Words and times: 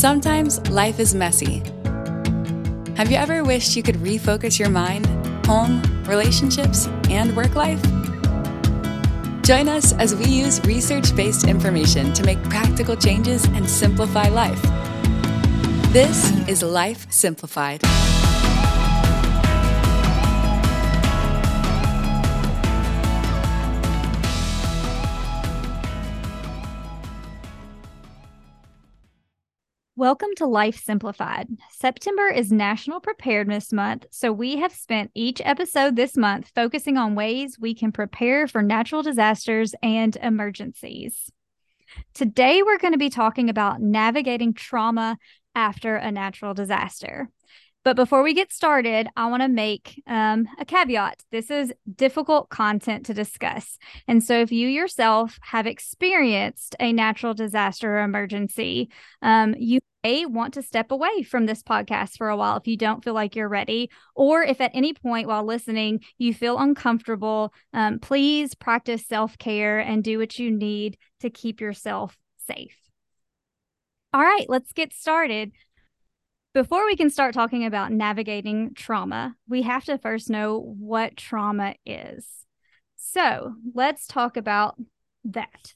Sometimes 0.00 0.66
life 0.70 0.98
is 0.98 1.14
messy. 1.14 1.58
Have 2.96 3.10
you 3.10 3.18
ever 3.18 3.44
wished 3.44 3.76
you 3.76 3.82
could 3.82 3.96
refocus 3.96 4.58
your 4.58 4.70
mind, 4.70 5.04
home, 5.44 5.82
relationships, 6.04 6.86
and 7.10 7.36
work 7.36 7.54
life? 7.54 7.82
Join 9.42 9.68
us 9.68 9.92
as 9.92 10.14
we 10.14 10.24
use 10.24 10.58
research 10.64 11.14
based 11.14 11.46
information 11.46 12.14
to 12.14 12.24
make 12.24 12.42
practical 12.44 12.96
changes 12.96 13.44
and 13.44 13.68
simplify 13.68 14.30
life. 14.30 14.62
This 15.92 16.32
is 16.48 16.62
Life 16.62 17.06
Simplified. 17.12 17.82
Welcome 30.00 30.30
to 30.36 30.46
Life 30.46 30.82
Simplified. 30.82 31.46
September 31.68 32.26
is 32.26 32.50
National 32.50 33.00
Preparedness 33.00 33.70
Month, 33.70 34.06
so 34.10 34.32
we 34.32 34.56
have 34.56 34.72
spent 34.72 35.10
each 35.14 35.42
episode 35.44 35.94
this 35.94 36.16
month 36.16 36.50
focusing 36.54 36.96
on 36.96 37.14
ways 37.14 37.58
we 37.60 37.74
can 37.74 37.92
prepare 37.92 38.48
for 38.48 38.62
natural 38.62 39.02
disasters 39.02 39.74
and 39.82 40.16
emergencies. 40.22 41.30
Today, 42.14 42.62
we're 42.62 42.78
going 42.78 42.94
to 42.94 42.98
be 42.98 43.10
talking 43.10 43.50
about 43.50 43.82
navigating 43.82 44.54
trauma 44.54 45.18
after 45.54 45.96
a 45.96 46.10
natural 46.10 46.54
disaster. 46.54 47.28
But 47.82 47.96
before 47.96 48.22
we 48.22 48.34
get 48.34 48.52
started, 48.52 49.08
I 49.16 49.30
want 49.30 49.42
to 49.42 49.48
make 49.48 50.02
um, 50.06 50.46
a 50.58 50.66
caveat. 50.66 51.24
This 51.30 51.50
is 51.50 51.72
difficult 51.96 52.50
content 52.50 53.06
to 53.06 53.14
discuss. 53.14 53.78
And 54.06 54.22
so, 54.22 54.40
if 54.40 54.52
you 54.52 54.68
yourself 54.68 55.38
have 55.42 55.66
experienced 55.66 56.76
a 56.78 56.92
natural 56.92 57.32
disaster 57.32 57.96
or 57.96 58.02
emergency, 58.02 58.90
um, 59.22 59.54
you 59.58 59.80
may 60.04 60.26
want 60.26 60.54
to 60.54 60.62
step 60.62 60.90
away 60.90 61.22
from 61.22 61.46
this 61.46 61.62
podcast 61.62 62.18
for 62.18 62.28
a 62.28 62.36
while 62.36 62.56
if 62.56 62.66
you 62.66 62.76
don't 62.76 63.02
feel 63.02 63.14
like 63.14 63.34
you're 63.34 63.48
ready. 63.48 63.90
Or 64.14 64.42
if 64.42 64.60
at 64.60 64.72
any 64.74 64.92
point 64.92 65.26
while 65.26 65.44
listening 65.44 66.00
you 66.18 66.34
feel 66.34 66.58
uncomfortable, 66.58 67.54
um, 67.72 67.98
please 67.98 68.54
practice 68.54 69.06
self 69.06 69.38
care 69.38 69.78
and 69.78 70.04
do 70.04 70.18
what 70.18 70.38
you 70.38 70.50
need 70.50 70.98
to 71.20 71.30
keep 71.30 71.62
yourself 71.62 72.18
safe. 72.46 72.76
All 74.12 74.20
right, 74.20 74.46
let's 74.48 74.72
get 74.72 74.92
started. 74.92 75.52
Before 76.52 76.84
we 76.84 76.96
can 76.96 77.10
start 77.10 77.32
talking 77.32 77.64
about 77.64 77.92
navigating 77.92 78.74
trauma, 78.74 79.36
we 79.48 79.62
have 79.62 79.84
to 79.84 79.98
first 79.98 80.28
know 80.28 80.74
what 80.80 81.16
trauma 81.16 81.76
is. 81.86 82.26
So 82.96 83.54
let's 83.72 84.08
talk 84.08 84.36
about 84.36 84.76
that. 85.24 85.74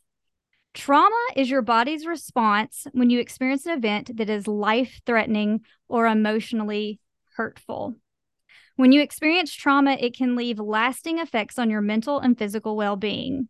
Trauma 0.72 1.28
is 1.36 1.48
your 1.48 1.62
body's 1.62 2.06
response 2.06 2.88
when 2.90 3.08
you 3.08 3.20
experience 3.20 3.66
an 3.66 3.78
event 3.78 4.16
that 4.16 4.28
is 4.28 4.48
life 4.48 5.00
threatening 5.06 5.60
or 5.88 6.08
emotionally 6.08 6.98
hurtful. 7.36 7.94
When 8.74 8.90
you 8.90 9.00
experience 9.00 9.54
trauma, 9.54 9.92
it 9.92 10.16
can 10.16 10.34
leave 10.34 10.58
lasting 10.58 11.20
effects 11.20 11.56
on 11.56 11.70
your 11.70 11.82
mental 11.82 12.18
and 12.18 12.36
physical 12.36 12.74
well 12.74 12.96
being. 12.96 13.48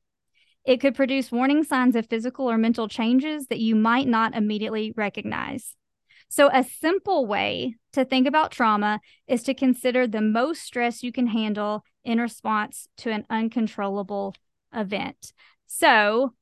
It 0.67 0.83
could 0.83 0.95
produce 0.95 1.33
warning 1.33 1.65
signs 1.65 1.97
of 1.97 2.07
physical 2.07 2.51
or 2.51 2.59
mental 2.59 2.87
changes 2.87 3.47
that 3.47 3.61
you 3.61 3.75
might 3.75 4.09
not 4.09 4.37
immediately 4.37 4.93
recognize. 4.95 5.75
So, 6.29 6.51
a 6.53 6.65
simple 6.65 7.27
way 7.27 7.77
to 7.93 8.05
think 8.05 8.27
about 8.27 8.51
trauma 8.51 9.01
is 9.27 9.43
to 9.45 9.55
consider 9.55 10.07
the 10.07 10.21
most 10.21 10.63
stress 10.63 11.03
you 11.03 11.13
can 11.13 11.29
handle 11.29 11.85
in 12.05 12.21
response 12.21 12.89
to 12.99 13.11
an 13.11 13.25
uncontrollable 13.31 14.35
event. 14.73 15.33
So, 15.67 16.35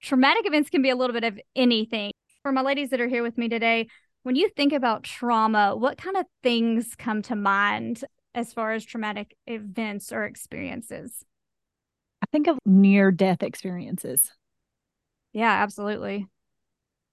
traumatic 0.00 0.46
events 0.46 0.70
can 0.70 0.82
be 0.82 0.90
a 0.90 0.96
little 0.96 1.14
bit 1.14 1.24
of 1.24 1.38
anything. 1.54 2.12
For 2.42 2.52
my 2.52 2.62
ladies 2.62 2.90
that 2.90 3.00
are 3.00 3.08
here 3.08 3.22
with 3.22 3.36
me 3.36 3.48
today, 3.48 3.88
when 4.22 4.36
you 4.36 4.48
think 4.50 4.72
about 4.72 5.04
trauma, 5.04 5.76
what 5.76 5.98
kind 5.98 6.16
of 6.16 6.26
things 6.42 6.94
come 6.96 7.22
to 7.22 7.36
mind 7.36 8.04
as 8.34 8.52
far 8.52 8.72
as 8.72 8.84
traumatic 8.84 9.36
events 9.46 10.12
or 10.12 10.24
experiences? 10.24 11.24
I 12.22 12.26
think 12.32 12.46
of 12.46 12.58
near 12.64 13.10
death 13.10 13.42
experiences. 13.42 14.32
Yeah, 15.32 15.50
absolutely 15.50 16.26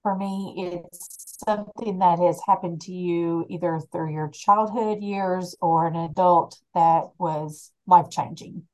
for 0.02 0.16
me, 0.16 0.54
it's 0.56 1.36
something 1.46 1.98
that 1.98 2.18
has 2.18 2.40
happened 2.46 2.80
to 2.82 2.92
you 2.92 3.46
either 3.48 3.80
through 3.92 4.12
your 4.12 4.28
childhood 4.28 5.02
years 5.02 5.56
or 5.60 5.86
an 5.86 5.96
adult 5.96 6.58
that 6.74 7.04
was 7.18 7.72
life 7.86 8.10
changing. 8.10 8.64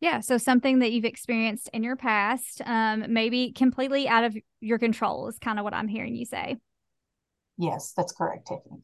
Yeah. 0.00 0.20
So 0.20 0.38
something 0.38 0.78
that 0.78 0.92
you've 0.92 1.04
experienced 1.04 1.68
in 1.72 1.82
your 1.82 1.96
past, 1.96 2.62
um, 2.64 3.04
maybe 3.08 3.52
completely 3.52 4.06
out 4.08 4.24
of 4.24 4.36
your 4.60 4.78
control 4.78 5.26
is 5.28 5.38
kind 5.38 5.58
of 5.58 5.64
what 5.64 5.74
I'm 5.74 5.88
hearing 5.88 6.14
you 6.14 6.24
say. 6.24 6.56
Yes, 7.56 7.92
that's 7.96 8.12
correct, 8.12 8.46
Tiffany. 8.46 8.82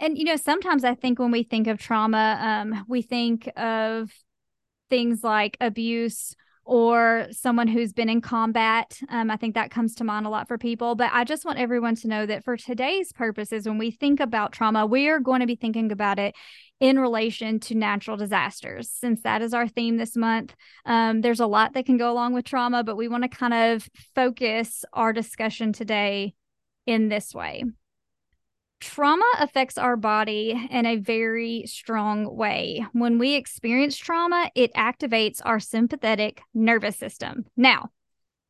And, 0.00 0.16
you 0.16 0.24
know, 0.24 0.36
sometimes 0.36 0.84
I 0.84 0.94
think 0.94 1.18
when 1.18 1.30
we 1.30 1.42
think 1.42 1.66
of 1.66 1.78
trauma, 1.78 2.38
um, 2.40 2.84
we 2.88 3.02
think 3.02 3.50
of 3.56 4.10
things 4.88 5.22
like 5.22 5.56
abuse 5.60 6.34
or 6.64 7.26
someone 7.30 7.68
who's 7.68 7.92
been 7.92 8.08
in 8.08 8.20
combat. 8.20 8.98
Um, 9.08 9.30
I 9.30 9.36
think 9.36 9.54
that 9.54 9.70
comes 9.70 9.94
to 9.96 10.04
mind 10.04 10.26
a 10.26 10.30
lot 10.30 10.48
for 10.48 10.58
people. 10.58 10.94
But 10.94 11.10
I 11.12 11.24
just 11.24 11.44
want 11.44 11.58
everyone 11.58 11.94
to 11.96 12.08
know 12.08 12.26
that 12.26 12.44
for 12.44 12.56
today's 12.56 13.12
purposes, 13.12 13.66
when 13.66 13.78
we 13.78 13.90
think 13.90 14.20
about 14.20 14.52
trauma, 14.52 14.86
we 14.86 15.08
are 15.08 15.20
going 15.20 15.40
to 15.40 15.46
be 15.46 15.56
thinking 15.56 15.92
about 15.92 16.18
it 16.18 16.34
in 16.80 16.98
relation 16.98 17.60
to 17.60 17.74
natural 17.74 18.16
disasters. 18.16 18.90
Since 18.90 19.22
that 19.22 19.42
is 19.42 19.54
our 19.54 19.68
theme 19.68 19.96
this 19.96 20.16
month, 20.16 20.54
um, 20.86 21.20
there's 21.20 21.40
a 21.40 21.46
lot 21.46 21.74
that 21.74 21.86
can 21.86 21.96
go 21.96 22.10
along 22.10 22.34
with 22.34 22.44
trauma, 22.44 22.82
but 22.82 22.96
we 22.96 23.08
want 23.08 23.22
to 23.22 23.28
kind 23.28 23.54
of 23.54 23.88
focus 24.14 24.84
our 24.92 25.12
discussion 25.12 25.72
today 25.72 26.34
in 26.86 27.08
this 27.08 27.34
way 27.34 27.64
trauma 28.84 29.24
affects 29.40 29.78
our 29.78 29.96
body 29.96 30.68
in 30.70 30.84
a 30.84 30.96
very 30.96 31.64
strong 31.66 32.36
way. 32.36 32.84
When 32.92 33.18
we 33.18 33.34
experience 33.34 33.96
trauma, 33.96 34.50
it 34.54 34.74
activates 34.74 35.40
our 35.42 35.58
sympathetic 35.58 36.42
nervous 36.52 36.96
system. 36.96 37.46
Now, 37.56 37.90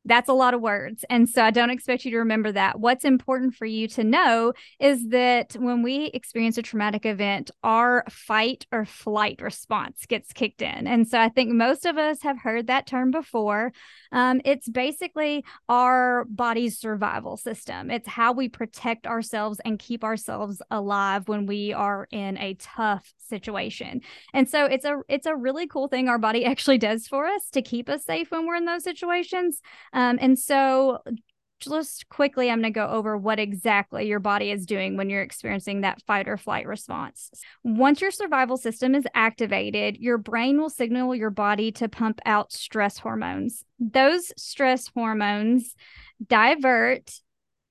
that's 0.05 0.29
a 0.29 0.33
lot 0.33 0.53
of 0.53 0.61
words. 0.61 1.03
And 1.09 1.27
so 1.27 1.43
I 1.43 1.51
don't 1.51 1.69
expect 1.69 2.05
you 2.05 2.11
to 2.11 2.19
remember 2.19 2.51
that. 2.51 2.79
What's 2.79 3.03
important 3.03 3.55
for 3.55 3.65
you 3.65 3.87
to 3.89 4.03
know 4.03 4.53
is 4.79 5.09
that 5.09 5.53
when 5.53 5.81
we 5.81 6.05
experience 6.13 6.57
a 6.57 6.61
traumatic 6.61 7.05
event, 7.05 7.51
our 7.63 8.03
fight 8.09 8.65
or 8.71 8.85
flight 8.85 9.41
response 9.41 10.05
gets 10.05 10.31
kicked 10.31 10.61
in. 10.61 10.87
And 10.87 11.07
so 11.07 11.19
I 11.19 11.29
think 11.29 11.51
most 11.51 11.85
of 11.85 11.97
us 11.97 12.21
have 12.21 12.39
heard 12.39 12.67
that 12.67 12.87
term 12.87 13.11
before. 13.11 13.73
Um, 14.11 14.41
it's 14.45 14.69
basically 14.69 15.43
our 15.67 16.25
body's 16.29 16.79
survival 16.79 17.37
system, 17.37 17.89
it's 17.89 18.07
how 18.07 18.31
we 18.31 18.47
protect 18.47 19.07
ourselves 19.07 19.59
and 19.65 19.79
keep 19.79 20.03
ourselves 20.03 20.61
alive 20.69 21.27
when 21.27 21.45
we 21.47 21.73
are 21.73 22.07
in 22.11 22.37
a 22.37 22.53
tough 22.55 23.13
situation. 23.17 24.01
And 24.33 24.49
so 24.49 24.65
it's 24.65 24.85
a 24.85 24.99
it's 25.09 25.25
a 25.25 25.35
really 25.35 25.67
cool 25.67 25.87
thing 25.87 26.07
our 26.07 26.19
body 26.19 26.45
actually 26.55 26.77
does 26.77 27.07
for 27.07 27.25
us 27.25 27.49
to 27.51 27.61
keep 27.61 27.89
us 27.89 28.05
safe 28.05 28.31
when 28.31 28.45
we're 28.45 28.55
in 28.55 28.65
those 28.65 28.83
situations. 28.83 29.61
Um, 29.95 30.19
and 30.21 30.37
so 30.37 30.99
just 31.61 32.07
quickly, 32.09 32.51
I'm 32.51 32.61
going 32.61 32.73
to 32.73 32.77
go 32.77 32.87
over 32.87 33.17
what 33.17 33.39
exactly 33.39 34.07
your 34.07 34.19
body 34.19 34.51
is 34.51 34.65
doing 34.65 34.97
when 34.97 35.09
you're 35.09 35.21
experiencing 35.21 35.81
that 35.81 36.01
fight 36.05 36.27
or 36.27 36.37
flight 36.37 36.67
response. 36.67 37.31
Once 37.63 38.01
your 38.01 38.11
survival 38.11 38.57
system 38.57 38.93
is 38.93 39.05
activated, 39.15 39.97
your 39.97 40.17
brain 40.17 40.59
will 40.59 40.69
signal 40.69 41.15
your 41.15 41.29
body 41.29 41.71
to 41.71 41.89
pump 41.89 42.19
out 42.25 42.51
stress 42.51 42.99
hormones. 42.99 43.63
Those 43.79 44.31
stress 44.37 44.91
hormones 44.93 45.75
divert 46.25 47.11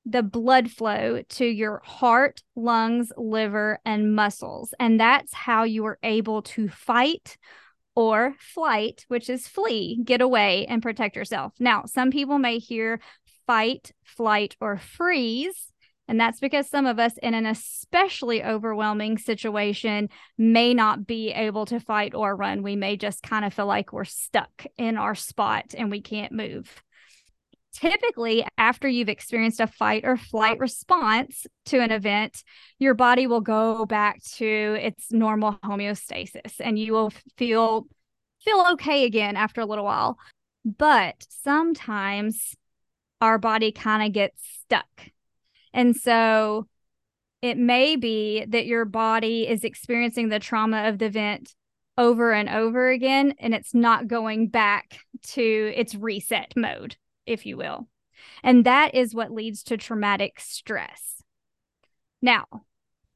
the 0.06 0.22
blood 0.22 0.70
flow 0.70 1.22
to 1.28 1.46
your 1.46 1.80
heart, 1.84 2.42
lungs, 2.56 3.12
liver, 3.16 3.80
and 3.84 4.14
muscles. 4.14 4.74
And 4.80 4.98
that's 4.98 5.32
how 5.32 5.64
you 5.64 5.86
are 5.86 5.98
able 6.02 6.42
to 6.42 6.68
fight 6.68 7.36
or 7.94 8.34
flight, 8.38 9.04
which 9.08 9.30
is 9.30 9.46
flee, 9.46 10.00
get 10.04 10.20
away, 10.20 10.66
and 10.66 10.82
protect 10.82 11.16
yourself. 11.16 11.52
Now, 11.58 11.84
some 11.86 12.10
people 12.10 12.38
may 12.38 12.58
hear 12.58 13.00
fight, 13.46 13.92
flight, 14.02 14.56
or 14.60 14.78
freeze. 14.78 15.70
And 16.06 16.20
that's 16.20 16.38
because 16.38 16.68
some 16.68 16.84
of 16.84 16.98
us 16.98 17.16
in 17.22 17.32
an 17.32 17.46
especially 17.46 18.44
overwhelming 18.44 19.16
situation 19.16 20.10
may 20.36 20.74
not 20.74 21.06
be 21.06 21.30
able 21.30 21.64
to 21.66 21.80
fight 21.80 22.14
or 22.14 22.36
run. 22.36 22.62
We 22.62 22.76
may 22.76 22.96
just 22.96 23.22
kind 23.22 23.44
of 23.44 23.54
feel 23.54 23.66
like 23.66 23.92
we're 23.92 24.04
stuck 24.04 24.66
in 24.76 24.98
our 24.98 25.14
spot 25.14 25.74
and 25.76 25.90
we 25.90 26.02
can't 26.02 26.32
move 26.32 26.83
typically 27.74 28.46
after 28.56 28.88
you've 28.88 29.08
experienced 29.08 29.60
a 29.60 29.66
fight 29.66 30.04
or 30.04 30.16
flight 30.16 30.58
response 30.58 31.46
to 31.66 31.80
an 31.80 31.90
event 31.90 32.42
your 32.78 32.94
body 32.94 33.26
will 33.26 33.40
go 33.40 33.84
back 33.84 34.22
to 34.22 34.78
its 34.80 35.10
normal 35.10 35.58
homeostasis 35.64 36.60
and 36.60 36.78
you 36.78 36.92
will 36.92 37.12
feel 37.36 37.86
feel 38.44 38.66
okay 38.72 39.04
again 39.04 39.36
after 39.36 39.60
a 39.60 39.66
little 39.66 39.84
while. 39.84 40.18
But 40.64 41.26
sometimes 41.28 42.54
our 43.20 43.38
body 43.38 43.72
kind 43.72 44.06
of 44.06 44.12
gets 44.12 44.40
stuck. 44.62 45.10
And 45.72 45.96
so 45.96 46.68
it 47.42 47.58
may 47.58 47.96
be 47.96 48.44
that 48.46 48.66
your 48.66 48.84
body 48.84 49.48
is 49.48 49.64
experiencing 49.64 50.28
the 50.28 50.38
trauma 50.38 50.88
of 50.88 50.98
the 50.98 51.06
event 51.06 51.54
over 51.96 52.32
and 52.32 52.48
over 52.48 52.88
again 52.90 53.34
and 53.38 53.54
it's 53.54 53.72
not 53.72 54.08
going 54.08 54.48
back 54.48 54.98
to 55.22 55.72
its 55.76 55.94
reset 55.94 56.52
mode 56.56 56.96
if 57.26 57.46
you 57.46 57.56
will. 57.56 57.88
And 58.42 58.64
that 58.64 58.94
is 58.94 59.14
what 59.14 59.32
leads 59.32 59.62
to 59.64 59.76
traumatic 59.76 60.40
stress. 60.40 61.22
Now, 62.22 62.46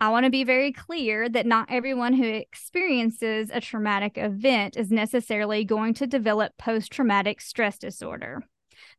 I 0.01 0.11
want 0.11 0.25
to 0.25 0.31
be 0.31 0.45
very 0.45 0.73
clear 0.73 1.29
that 1.29 1.47
not 1.47 1.71
everyone 1.71 2.13
who 2.13 2.25
experiences 2.25 3.51
a 3.53 3.61
traumatic 3.61 4.17
event 4.17 4.77
is 4.77 4.91
necessarily 4.93 5.65
going 5.65 5.95
to 5.95 6.07
develop 6.07 6.53
post 6.57 6.93
traumatic 6.93 7.41
stress 7.41 7.79
disorder. 7.79 8.43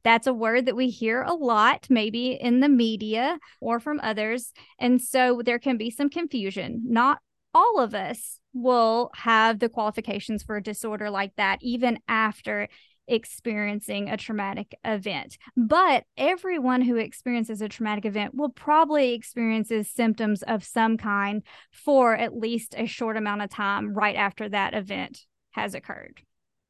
That's 0.03 0.27
a 0.27 0.33
word 0.33 0.65
that 0.65 0.75
we 0.75 0.89
hear 0.89 1.21
a 1.21 1.33
lot, 1.33 1.87
maybe 1.89 2.31
in 2.31 2.59
the 2.59 2.67
media 2.67 3.39
or 3.61 3.79
from 3.79 4.01
others. 4.01 4.51
And 4.77 5.01
so 5.01 5.41
there 5.43 5.59
can 5.59 5.77
be 5.77 5.89
some 5.89 6.09
confusion. 6.09 6.83
Not 6.85 7.19
all 7.53 7.79
of 7.79 7.95
us 7.95 8.39
will 8.53 9.11
have 9.15 9.59
the 9.59 9.69
qualifications 9.69 10.43
for 10.43 10.57
a 10.57 10.63
disorder 10.63 11.09
like 11.09 11.35
that, 11.37 11.59
even 11.61 11.99
after 12.07 12.67
experiencing 13.09 14.09
a 14.09 14.17
traumatic 14.17 14.77
event. 14.85 15.37
But 15.57 16.05
everyone 16.17 16.81
who 16.81 16.95
experiences 16.95 17.61
a 17.61 17.69
traumatic 17.69 18.05
event 18.05 18.35
will 18.35 18.49
probably 18.49 19.13
experiences 19.13 19.89
symptoms 19.89 20.43
of 20.43 20.63
some 20.63 20.97
kind 20.97 21.43
for 21.71 22.15
at 22.15 22.37
least 22.37 22.75
a 22.77 22.85
short 22.85 23.17
amount 23.17 23.41
of 23.41 23.49
time 23.49 23.93
right 23.93 24.15
after 24.15 24.47
that 24.49 24.73
event 24.73 25.25
has 25.51 25.73
occurred. 25.73 26.21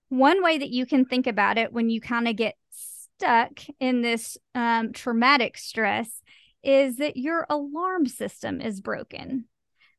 One 0.10 0.44
way 0.44 0.58
that 0.58 0.70
you 0.72 0.86
can 0.86 1.06
think 1.06 1.28
about 1.28 1.58
it 1.58 1.72
when 1.72 1.90
you 1.90 2.02
kind 2.02 2.28
of 2.28 2.36
get 2.36 2.56
stuck 2.72 3.60
in 3.80 4.02
this 4.02 4.38
um, 4.56 4.94
traumatic 4.94 5.58
stress 5.58 6.22
is 6.64 6.98
that 6.98 7.18
your 7.18 7.46
alarm 7.50 8.06
system 8.06 8.60
is 8.60 8.82
broken. 8.82 9.46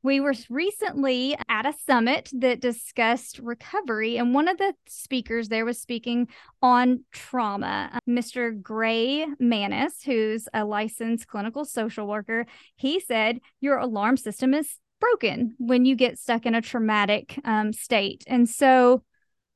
We 0.03 0.21
were 0.21 0.35
recently 0.49 1.37
at 1.49 1.67
a 1.67 1.75
summit 1.87 2.31
that 2.33 2.61
discussed 2.61 3.39
recovery, 3.39 4.17
and 4.17 4.33
one 4.33 4.49
of 4.49 4.57
the 4.57 4.75
speakers 4.87 5.49
there 5.49 5.67
was 5.67 5.81
speaking 5.81 6.29
on 6.63 7.05
trauma. 7.13 7.99
Mr. 8.09 8.61
Gray 8.61 9.27
Manis, 9.39 10.03
who's 10.03 10.49
a 10.55 10.65
licensed 10.65 11.27
clinical 11.27 11.67
social 11.67 12.07
worker, 12.07 12.47
he 12.77 12.99
said 12.99 13.41
your 13.61 13.77
alarm 13.77 14.17
system 14.17 14.55
is 14.55 14.79
broken 15.01 15.55
when 15.59 15.85
you 15.85 15.97
get 15.97 16.19
stuck 16.19 16.47
in 16.47 16.55
a 16.55 16.63
traumatic 16.63 17.39
um, 17.45 17.73
state. 17.73 18.25
And 18.27 18.49
so 18.49 19.03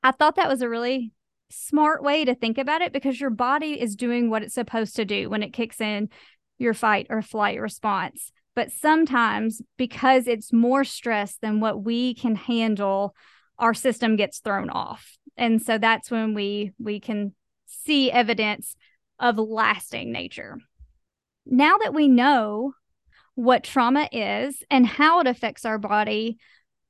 I 0.03 0.11
thought 0.11 0.35
that 0.35 0.49
was 0.49 0.61
a 0.61 0.69
really 0.69 1.11
smart 1.49 2.03
way 2.03 2.25
to 2.25 2.35
think 2.35 2.57
about 2.57 2.81
it 2.81 2.93
because 2.93 3.19
your 3.19 3.29
body 3.29 3.79
is 3.79 3.95
doing 3.95 4.29
what 4.29 4.43
it's 4.43 4.53
supposed 4.53 4.95
to 4.97 5.05
do 5.05 5.29
when 5.29 5.43
it 5.43 5.53
kicks 5.53 5.81
in 5.81 6.09
your 6.57 6.73
fight 6.73 7.07
or 7.09 7.21
flight 7.21 7.59
response. 7.59 8.31
But 8.55 8.71
sometimes, 8.71 9.61
because 9.77 10.27
it's 10.27 10.53
more 10.53 10.83
stress 10.83 11.37
than 11.41 11.59
what 11.59 11.83
we 11.83 12.13
can 12.13 12.35
handle, 12.35 13.15
our 13.59 13.73
system 13.73 14.15
gets 14.15 14.39
thrown 14.39 14.69
off. 14.69 15.17
And 15.37 15.61
so 15.61 15.77
that's 15.77 16.09
when 16.09 16.33
we 16.33 16.71
we 16.79 16.99
can 16.99 17.33
see 17.65 18.11
evidence 18.11 18.75
of 19.19 19.37
lasting 19.37 20.11
nature. 20.11 20.57
Now 21.45 21.77
that 21.77 21.93
we 21.93 22.07
know 22.07 22.73
what 23.35 23.63
trauma 23.63 24.07
is 24.11 24.63
and 24.71 24.87
how 24.87 25.19
it 25.19 25.27
affects 25.27 25.65
our 25.65 25.77
body, 25.77 26.37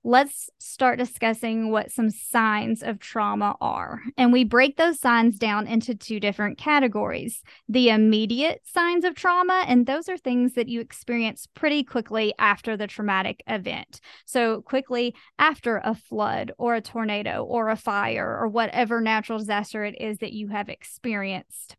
let's 0.05 0.51
start 0.59 0.99
discussing 0.99 1.71
what 1.71 1.91
some 1.91 2.11
signs 2.11 2.83
of 2.83 2.99
trauma 2.99 3.55
are. 3.59 4.03
And 4.17 4.31
we 4.31 4.43
break 4.43 4.77
those 4.77 4.99
signs 4.99 5.39
down 5.39 5.65
into 5.65 5.95
two 5.95 6.19
different 6.19 6.59
categories 6.59 7.41
the 7.67 7.89
immediate 7.89 8.61
signs 8.65 9.03
of 9.03 9.15
trauma, 9.15 9.65
and 9.67 9.87
those 9.87 10.07
are 10.07 10.17
things 10.17 10.53
that 10.53 10.69
you 10.69 10.79
experience 10.79 11.47
pretty 11.55 11.83
quickly 11.83 12.33
after 12.37 12.77
the 12.77 12.85
traumatic 12.85 13.41
event. 13.47 13.99
So, 14.25 14.61
quickly 14.61 15.15
after 15.39 15.81
a 15.83 15.95
flood 15.95 16.51
or 16.59 16.75
a 16.75 16.81
tornado 16.81 17.43
or 17.43 17.69
a 17.69 17.75
fire 17.75 18.37
or 18.39 18.47
whatever 18.47 19.01
natural 19.01 19.39
disaster 19.39 19.83
it 19.83 19.99
is 19.99 20.19
that 20.19 20.33
you 20.33 20.49
have 20.49 20.69
experienced. 20.69 21.75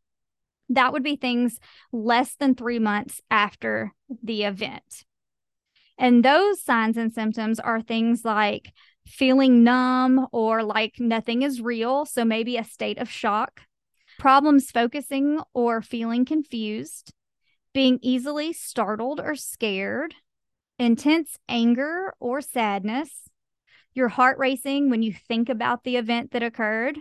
That 0.68 0.92
would 0.92 1.04
be 1.04 1.14
things 1.14 1.60
less 1.92 2.34
than 2.34 2.56
three 2.56 2.80
months 2.80 3.20
after 3.30 3.92
the 4.20 4.42
event. 4.42 5.05
And 5.98 6.24
those 6.24 6.62
signs 6.62 6.96
and 6.96 7.12
symptoms 7.12 7.58
are 7.58 7.80
things 7.80 8.24
like 8.24 8.72
feeling 9.06 9.64
numb 9.64 10.26
or 10.32 10.62
like 10.62 10.96
nothing 10.98 11.42
is 11.42 11.60
real. 11.60 12.04
So 12.04 12.24
maybe 12.24 12.56
a 12.56 12.64
state 12.64 12.98
of 12.98 13.08
shock, 13.08 13.62
problems 14.18 14.70
focusing 14.70 15.40
or 15.54 15.80
feeling 15.80 16.24
confused, 16.24 17.12
being 17.72 17.98
easily 18.02 18.52
startled 18.52 19.20
or 19.20 19.34
scared, 19.34 20.14
intense 20.78 21.38
anger 21.48 22.14
or 22.20 22.40
sadness, 22.40 23.28
your 23.94 24.08
heart 24.08 24.38
racing 24.38 24.90
when 24.90 25.02
you 25.02 25.12
think 25.12 25.48
about 25.48 25.84
the 25.84 25.96
event 25.96 26.32
that 26.32 26.42
occurred, 26.42 26.98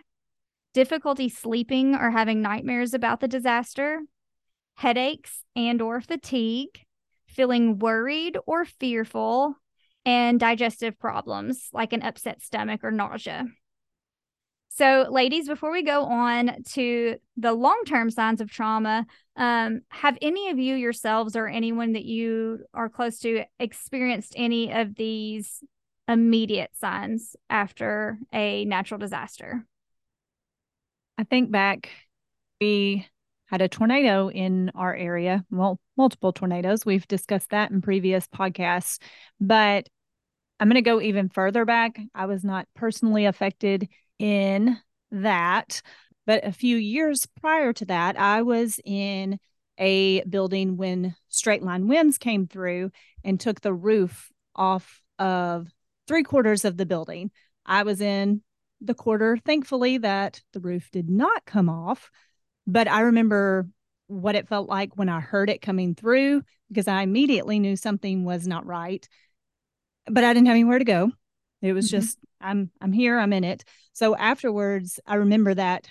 difficulty 0.74 1.28
sleeping 1.28 1.96
or 1.96 2.12
having 2.12 2.42
nightmares 2.42 2.94
about 2.94 3.20
the 3.20 3.28
disaster, 3.28 4.02
headaches 4.76 5.44
and 5.56 5.82
or 5.82 6.00
fatigue, 6.00 6.85
feeling 7.36 7.80
worried 7.80 8.38
or 8.46 8.66
fearful, 8.66 9.56
and 10.06 10.40
digestive 10.40 11.00
problems 11.00 11.70
like 11.74 11.92
an 11.92 12.04
upset 12.04 12.42
stomach 12.42 12.84
or 12.84 12.92
nausea. 12.92 13.46
So, 14.70 15.08
ladies, 15.10 15.48
before 15.48 15.72
we 15.72 15.84
go 15.84 16.04
on 16.04 16.64
to 16.74 17.16
the 17.38 17.54
long 17.54 17.84
term 17.86 18.10
signs 18.10 18.42
of 18.42 18.52
trauma, 18.52 19.06
um, 19.38 19.82
have 19.90 20.18
any 20.22 20.50
of 20.50 20.60
you 20.60 20.76
yourselves 20.76 21.36
or 21.36 21.48
anyone 21.48 21.94
that 21.94 22.04
you 22.04 22.66
are 22.74 22.90
close 22.90 23.20
to 23.20 23.46
experienced 23.58 24.34
any 24.36 24.74
of 24.74 24.96
these 24.96 25.64
immediate 26.10 26.72
signs 26.76 27.38
after 27.50 28.20
a 28.34 28.66
natural 28.66 29.00
disaster? 29.00 29.66
I 31.18 31.24
think 31.24 31.52
back, 31.52 31.90
we 32.60 33.08
had 33.48 33.62
a 33.62 33.68
tornado 33.68 34.30
in 34.30 34.72
our 34.76 34.96
area. 34.96 35.46
Well, 35.52 35.80
multiple 35.98 36.34
tornadoes. 36.34 36.86
We've 36.86 37.08
discussed 37.08 37.52
that 37.52 37.72
in 37.72 37.82
previous 37.82 38.28
podcasts, 38.28 39.00
but 39.40 39.88
I'm 40.60 40.70
going 40.70 40.76
to 40.76 40.82
go 40.82 41.02
even 41.02 41.30
further 41.30 41.66
back. 41.66 42.00
I 42.14 42.26
was 42.26 42.44
not 42.44 42.68
personally 42.76 43.26
affected 43.26 43.90
in 44.20 44.78
that, 45.12 45.82
but 46.26 46.46
a 46.46 46.52
few 46.52 46.78
years 46.78 47.28
prior 47.40 47.74
to 47.74 47.86
that, 47.86 48.20
I 48.20 48.42
was 48.42 48.80
in 48.84 49.40
a 49.78 50.24
building 50.24 50.78
when 50.78 51.16
straight 51.28 51.62
line 51.62 51.88
winds 51.88 52.18
came 52.18 52.48
through 52.48 52.92
and 53.24 53.40
took 53.40 53.62
the 53.62 53.74
roof 53.74 54.32
off 54.56 55.02
of 55.20 55.68
three 56.08 56.24
quarters 56.24 56.66
of 56.66 56.78
the 56.78 56.86
building. 56.86 57.32
I 57.66 57.84
was 57.84 58.02
in 58.02 58.42
the 58.82 58.94
quarter, 58.94 59.38
thankfully, 59.38 59.98
that 60.00 60.42
the 60.54 60.60
roof 60.60 60.90
did 60.92 61.10
not 61.10 61.46
come 61.46 61.70
off. 61.70 62.10
But 62.68 62.88
I 62.88 63.02
remember 63.02 63.68
what 64.08 64.36
it 64.36 64.48
felt 64.48 64.70
like 64.70 64.98
when 64.98 65.10
I 65.10 65.20
heard 65.20 65.50
it 65.50 65.62
coming 65.62 65.96
through 65.96 66.44
because 66.70 66.88
I 66.88 67.02
immediately 67.02 67.60
knew 67.60 67.76
something 67.76 68.24
was 68.24 68.48
not 68.48 68.66
right. 68.66 69.08
But 70.08 70.24
I 70.24 70.34
didn't 70.34 70.48
have 70.48 70.54
anywhere 70.54 70.80
to 70.80 70.86
go. 70.86 71.12
It 71.62 71.74
was 71.74 71.88
mm-hmm. 71.88 71.98
just 71.98 72.20
I'm 72.42 72.72
I'm 72.82 72.92
here, 72.92 73.18
I'm 73.18 73.34
in 73.34 73.44
it. 73.44 73.64
So 73.94 74.16
afterwards, 74.16 75.00
I 75.08 75.16
remember 75.16 75.54
that 75.54 75.90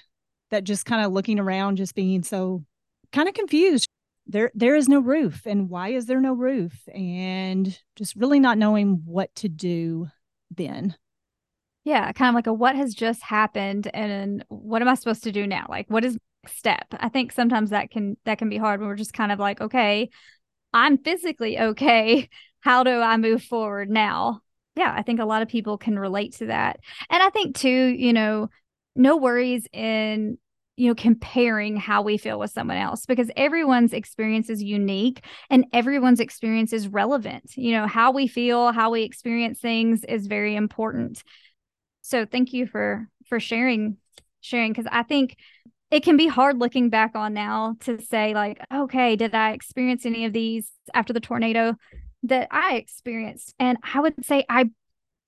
that 0.51 0.65
just 0.65 0.87
kind 0.87 1.05
of 1.05 1.13
looking 1.13 1.41
around 1.41 1.77
just 1.77 1.95
being 1.95 2.23
so 2.23 2.65
kind 3.13 3.29
of 3.29 3.35
confused. 3.35 3.89
There 4.27 4.51
there 4.55 4.77
is 4.77 4.89
no 4.89 5.01
roof 5.01 5.43
and 5.47 5.69
why 5.69 5.89
is 5.89 6.07
there 6.07 6.21
no 6.21 6.33
roof 6.33 6.89
and 6.95 7.79
just 7.97 8.17
really 8.17 8.41
not 8.41 8.59
knowing 8.59 9.03
what 9.05 9.35
to 9.37 9.49
do 9.49 10.09
then. 10.51 10.97
Yeah, 11.85 12.11
kind 12.13 12.31
of 12.31 12.35
like 12.35 12.47
a 12.47 12.53
what 12.53 12.77
has 12.77 12.95
just 12.95 13.23
happened 13.23 13.91
and 13.93 14.45
what 14.49 14.81
am 14.81 14.89
I 14.89 14.95
supposed 14.95 15.25
to 15.25 15.33
do 15.33 15.47
now? 15.47 15.67
Like 15.69 15.91
what 15.91 16.05
is 16.05 16.17
step. 16.49 16.87
I 16.93 17.09
think 17.09 17.33
sometimes 17.33 17.71
that 17.71 17.91
can 17.91 18.17
that 18.25 18.39
can 18.39 18.49
be 18.49 18.57
hard 18.59 18.81
when 18.81 18.89
we're 18.89 18.97
just 18.97 19.13
kind 19.13 19.33
of 19.33 19.39
like, 19.39 19.61
okay, 19.61 20.11
I'm 20.73 20.99
physically 20.99 21.59
okay. 21.61 22.29
How 22.61 22.83
do 22.83 23.01
I 23.01 23.17
move 23.17 23.43
forward 23.43 23.91
now? 23.91 24.41
Yeah, 24.77 24.93
I 24.97 25.03
think 25.03 25.21
a 25.21 25.25
lot 25.25 25.43
of 25.43 25.49
people 25.49 25.79
can 25.79 25.99
relate 25.99 26.35
to 26.37 26.47
that. 26.47 26.81
And 27.11 27.23
I 27.23 27.31
think 27.31 27.57
too, 27.57 27.69
you 27.69 28.13
know, 28.13 28.49
no 28.97 29.17
worries 29.17 29.67
in 29.73 30.39
you 30.77 30.89
know 30.89 30.95
comparing 30.95 31.77
how 31.77 32.03
we 32.03 32.17
feel 32.17 32.39
with 32.39 32.51
someone 32.51 32.77
else 32.77 33.07
because 33.07 33.31
everyone's 33.37 33.93
experience 33.93 34.51
is 34.51 34.63
unique 34.63 35.25
and 35.51 35.67
everyone's 35.73 36.21
experience 36.21 36.73
is 36.73 36.89
relevant 36.89 37.57
you 37.57 37.73
know 37.73 37.87
how 37.87 38.11
we 38.11 38.27
feel 38.27 38.73
how 38.73 38.91
we 38.91 39.03
experience 39.03 39.61
things 39.61 40.05
is 40.05 40.27
very 40.27 40.57
important 40.57 41.23
so 42.03 42.27
thank 42.27 42.53
you 42.53 42.67
for 42.67 43.09
for 43.27 43.39
sharing 43.39 43.97
sharing 44.41 44.73
because 44.73 44.89
i 44.91 45.03
think 45.03 45.37
it 45.95 46.03
can 46.03 46.17
be 46.17 46.27
hard 46.27 46.59
looking 46.59 46.91
back 46.91 47.15
on 47.15 47.33
now 47.33 47.77
to 47.79 48.03
say 48.03 48.35
like 48.35 48.59
okay 48.75 49.15
did 49.15 49.33
i 49.33 49.53
experience 49.53 50.05
any 50.05 50.25
of 50.25 50.33
these 50.33 50.73
after 50.93 51.13
the 51.13 51.21
tornado 51.21 51.77
that 52.25 52.49
i 52.51 52.75
experienced? 52.75 53.55
And 53.61 53.79
i 53.95 54.01
would 54.01 54.27
say 54.27 54.45
i 54.49 54.71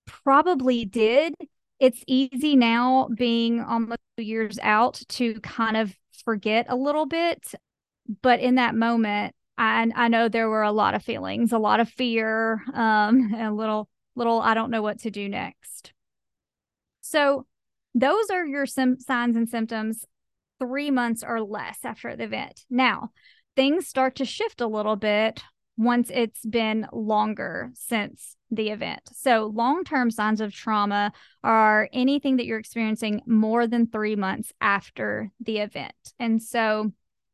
probably 0.05 0.85
did. 0.85 1.35
It's 1.79 2.03
easy 2.07 2.55
now 2.55 3.07
being 3.15 3.61
almost 3.61 3.99
years 4.17 4.57
out 4.61 5.01
to 5.09 5.39
kind 5.41 5.77
of 5.77 5.93
forget 6.25 6.65
a 6.69 6.75
little 6.75 7.05
bit 7.05 7.53
but 8.21 8.41
in 8.41 8.55
that 8.55 8.75
moment 8.75 9.35
i 9.57 9.89
i 9.95 10.07
know 10.09 10.27
there 10.27 10.49
were 10.49 10.63
a 10.63 10.71
lot 10.71 10.95
of 10.95 11.03
feelings 11.03 11.53
a 11.53 11.59
lot 11.59 11.79
of 11.79 11.87
fear 11.87 12.63
um 12.73 13.31
and 13.33 13.47
a 13.47 13.53
little 13.53 13.87
little 14.15 14.41
i 14.41 14.53
don't 14.53 14.71
know 14.71 14.81
what 14.81 14.99
to 14.99 15.11
do 15.11 15.29
next. 15.29 15.93
So 16.99 17.45
those 17.95 18.29
are 18.31 18.45
your 18.45 18.65
sim- 18.65 18.99
signs 18.99 19.37
and 19.37 19.47
symptoms 19.47 20.03
three 20.59 20.91
months 20.91 21.23
or 21.25 21.41
less 21.41 21.79
after 21.83 22.15
the 22.15 22.23
event. 22.23 22.65
Now, 22.69 23.11
things 23.55 23.87
start 23.87 24.15
to 24.15 24.25
shift 24.25 24.61
a 24.61 24.67
little 24.67 24.95
bit 24.95 25.41
once 25.77 26.09
it's 26.13 26.43
been 26.45 26.87
longer 26.91 27.71
since 27.73 28.35
the 28.49 28.69
event. 28.69 29.01
So, 29.13 29.51
long 29.53 29.83
term 29.83 30.09
signs 30.09 30.41
of 30.41 30.53
trauma 30.53 31.11
are 31.43 31.89
anything 31.93 32.37
that 32.37 32.45
you're 32.45 32.59
experiencing 32.59 33.21
more 33.27 33.67
than 33.67 33.87
three 33.87 34.15
months 34.15 34.51
after 34.59 35.31
the 35.39 35.59
event. 35.59 35.93
And 36.19 36.41
so, 36.41 36.91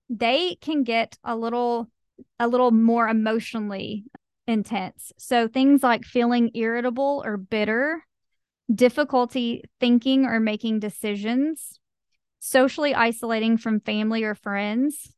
they 0.10 0.56
can 0.62 0.84
get 0.84 1.18
a 1.24 1.36
little 1.36 1.90
a 2.40 2.48
little 2.48 2.72
more 2.72 3.08
emotionally 3.08 4.06
intense. 4.48 5.12
So 5.18 5.48
things 5.48 5.84
like 5.84 6.04
feeling 6.04 6.52
irritable 6.54 7.24
or 7.26 7.38
bitter, 7.38 8.06
difficulty 8.74 9.64
thinking 9.80 10.26
or 10.26 10.40
making 10.40 10.80
decisions, 10.80 11.80
socially 12.46 12.94
isolating 12.94 13.58
from 13.58 13.80
family 13.80 14.22
or 14.26 14.36
friends, 14.36 15.14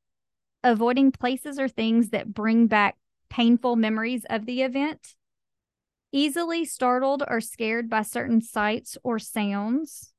avoiding 0.63 1.11
places 1.11 1.57
or 1.57 1.67
things 1.67 2.09
that 2.09 2.31
bring 2.31 2.67
back 2.67 2.95
painful 3.31 3.75
memories 3.75 4.23
of 4.29 4.45
the 4.45 4.61
event, 4.61 5.15
easily 6.11 6.63
startled 6.63 7.23
or 7.27 7.41
scared 7.41 7.89
by 7.89 8.03
certain 8.03 8.41
sights 8.41 8.95
or 9.03 9.17
sounds, 9.17 10.13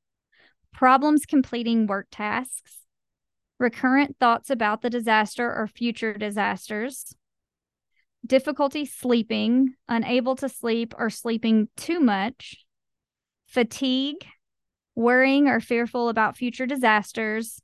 problems 0.72 1.26
completing 1.26 1.86
work 1.86 2.08
tasks, 2.10 2.80
recurrent 3.60 4.16
thoughts 4.18 4.50
about 4.50 4.82
the 4.82 4.90
disaster 4.90 5.46
or 5.46 5.68
future 5.68 6.14
disasters, 6.14 7.14
difficulty 8.26 8.84
sleeping, 8.84 9.74
unable 9.88 10.34
to 10.34 10.48
sleep 10.48 10.92
or 10.98 11.08
sleeping 11.08 11.68
too 11.76 12.00
much, 12.00 12.56
fatigue, 13.46 14.26
worrying 14.96 15.46
or 15.46 15.60
fearful 15.60 16.08
about 16.08 16.36
future 16.36 16.66
disasters, 16.66 17.60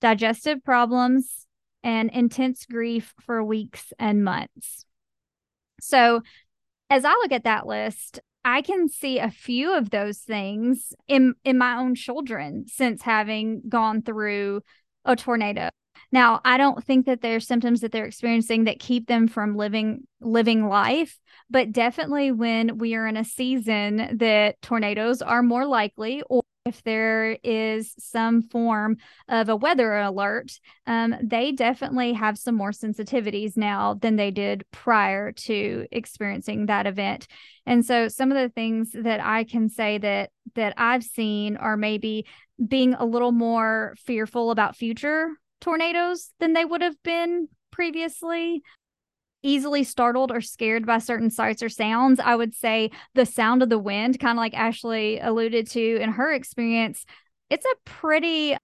digestive 0.00 0.62
problems, 0.62 1.46
and 1.82 2.10
intense 2.10 2.66
grief 2.66 3.14
for 3.20 3.42
weeks 3.42 3.92
and 3.98 4.22
months. 4.22 4.84
So, 5.80 6.22
as 6.90 7.04
I 7.04 7.12
look 7.12 7.32
at 7.32 7.44
that 7.44 7.66
list, 7.66 8.20
I 8.44 8.62
can 8.62 8.88
see 8.88 9.18
a 9.18 9.30
few 9.30 9.76
of 9.76 9.90
those 9.90 10.18
things 10.18 10.92
in 11.06 11.34
in 11.44 11.58
my 11.58 11.76
own 11.76 11.94
children 11.94 12.66
since 12.66 13.02
having 13.02 13.62
gone 13.68 14.02
through 14.02 14.62
a 15.04 15.16
tornado. 15.16 15.70
Now, 16.12 16.40
I 16.44 16.56
don't 16.56 16.82
think 16.82 17.06
that 17.06 17.20
there's 17.20 17.46
symptoms 17.46 17.80
that 17.80 17.92
they're 17.92 18.06
experiencing 18.06 18.64
that 18.64 18.78
keep 18.78 19.06
them 19.06 19.28
from 19.28 19.56
living 19.56 20.06
living 20.20 20.68
life, 20.68 21.18
but 21.50 21.72
definitely 21.72 22.32
when 22.32 22.78
we 22.78 22.94
are 22.94 23.06
in 23.06 23.16
a 23.16 23.24
season 23.24 24.16
that 24.18 24.60
tornadoes 24.62 25.20
are 25.22 25.42
more 25.42 25.66
likely 25.66 26.22
or 26.30 26.42
if 26.64 26.82
there 26.82 27.38
is 27.42 27.94
some 27.98 28.42
form 28.42 28.98
of 29.28 29.48
a 29.48 29.56
weather 29.56 29.98
alert, 29.98 30.52
um, 30.86 31.14
they 31.22 31.52
definitely 31.52 32.12
have 32.12 32.38
some 32.38 32.54
more 32.54 32.72
sensitivities 32.72 33.56
now 33.56 33.94
than 33.94 34.16
they 34.16 34.30
did 34.30 34.64
prior 34.70 35.32
to 35.32 35.86
experiencing 35.90 36.66
that 36.66 36.86
event. 36.86 37.26
And 37.66 37.84
so, 37.84 38.08
some 38.08 38.30
of 38.30 38.36
the 38.36 38.50
things 38.50 38.90
that 38.92 39.20
I 39.24 39.44
can 39.44 39.68
say 39.68 39.98
that 39.98 40.30
that 40.54 40.74
I've 40.76 41.04
seen 41.04 41.56
are 41.56 41.76
maybe 41.76 42.26
being 42.66 42.94
a 42.94 43.04
little 43.04 43.32
more 43.32 43.94
fearful 44.04 44.50
about 44.50 44.76
future 44.76 45.30
tornadoes 45.60 46.32
than 46.40 46.52
they 46.52 46.64
would 46.64 46.82
have 46.82 47.00
been 47.02 47.48
previously 47.70 48.62
easily 49.42 49.84
startled 49.84 50.32
or 50.32 50.40
scared 50.40 50.86
by 50.86 50.98
certain 50.98 51.30
sights 51.30 51.62
or 51.62 51.68
sounds. 51.68 52.20
I 52.20 52.34
would 52.34 52.54
say 52.54 52.90
the 53.14 53.26
sound 53.26 53.62
of 53.62 53.68
the 53.68 53.78
wind, 53.78 54.18
kind 54.18 54.38
of 54.38 54.42
like 54.42 54.54
Ashley 54.54 55.18
alluded 55.20 55.68
to 55.70 55.96
in 55.96 56.12
her 56.12 56.32
experience, 56.32 57.04
it's 57.50 57.66
a 57.66 57.76
pretty 57.84 58.56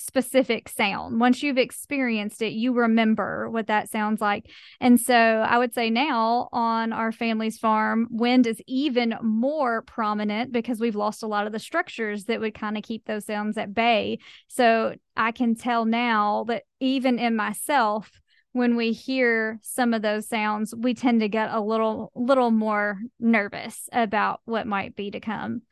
specific 0.00 0.68
sound. 0.68 1.20
Once 1.20 1.42
you've 1.42 1.58
experienced 1.58 2.40
it, 2.40 2.52
you 2.52 2.72
remember 2.72 3.50
what 3.50 3.66
that 3.66 3.90
sounds 3.90 4.20
like. 4.20 4.50
And 4.80 4.98
so 4.98 5.14
I 5.14 5.58
would 5.58 5.74
say 5.74 5.90
now 5.90 6.48
on 6.52 6.92
our 6.92 7.12
family's 7.12 7.58
farm, 7.58 8.08
wind 8.10 8.46
is 8.46 8.62
even 8.66 9.14
more 9.22 9.82
prominent 9.82 10.52
because 10.52 10.80
we've 10.80 10.96
lost 10.96 11.22
a 11.22 11.26
lot 11.26 11.46
of 11.46 11.52
the 11.52 11.58
structures 11.58 12.24
that 12.24 12.40
would 12.40 12.54
kind 12.54 12.78
of 12.78 12.82
keep 12.82 13.04
those 13.04 13.26
sounds 13.26 13.58
at 13.58 13.74
bay. 13.74 14.18
So 14.48 14.94
I 15.16 15.32
can 15.32 15.54
tell 15.54 15.84
now 15.84 16.44
that 16.48 16.62
even 16.80 17.18
in 17.18 17.36
myself, 17.36 18.10
when 18.52 18.76
we 18.76 18.92
hear 18.92 19.60
some 19.62 19.94
of 19.94 20.02
those 20.02 20.28
sounds, 20.28 20.74
we 20.74 20.94
tend 20.94 21.20
to 21.20 21.28
get 21.28 21.50
a 21.52 21.60
little 21.60 22.10
little 22.14 22.50
more 22.50 23.00
nervous 23.18 23.88
about 23.92 24.40
what 24.44 24.66
might 24.66 24.96
be 24.96 25.10
to 25.10 25.20
come 25.20 25.62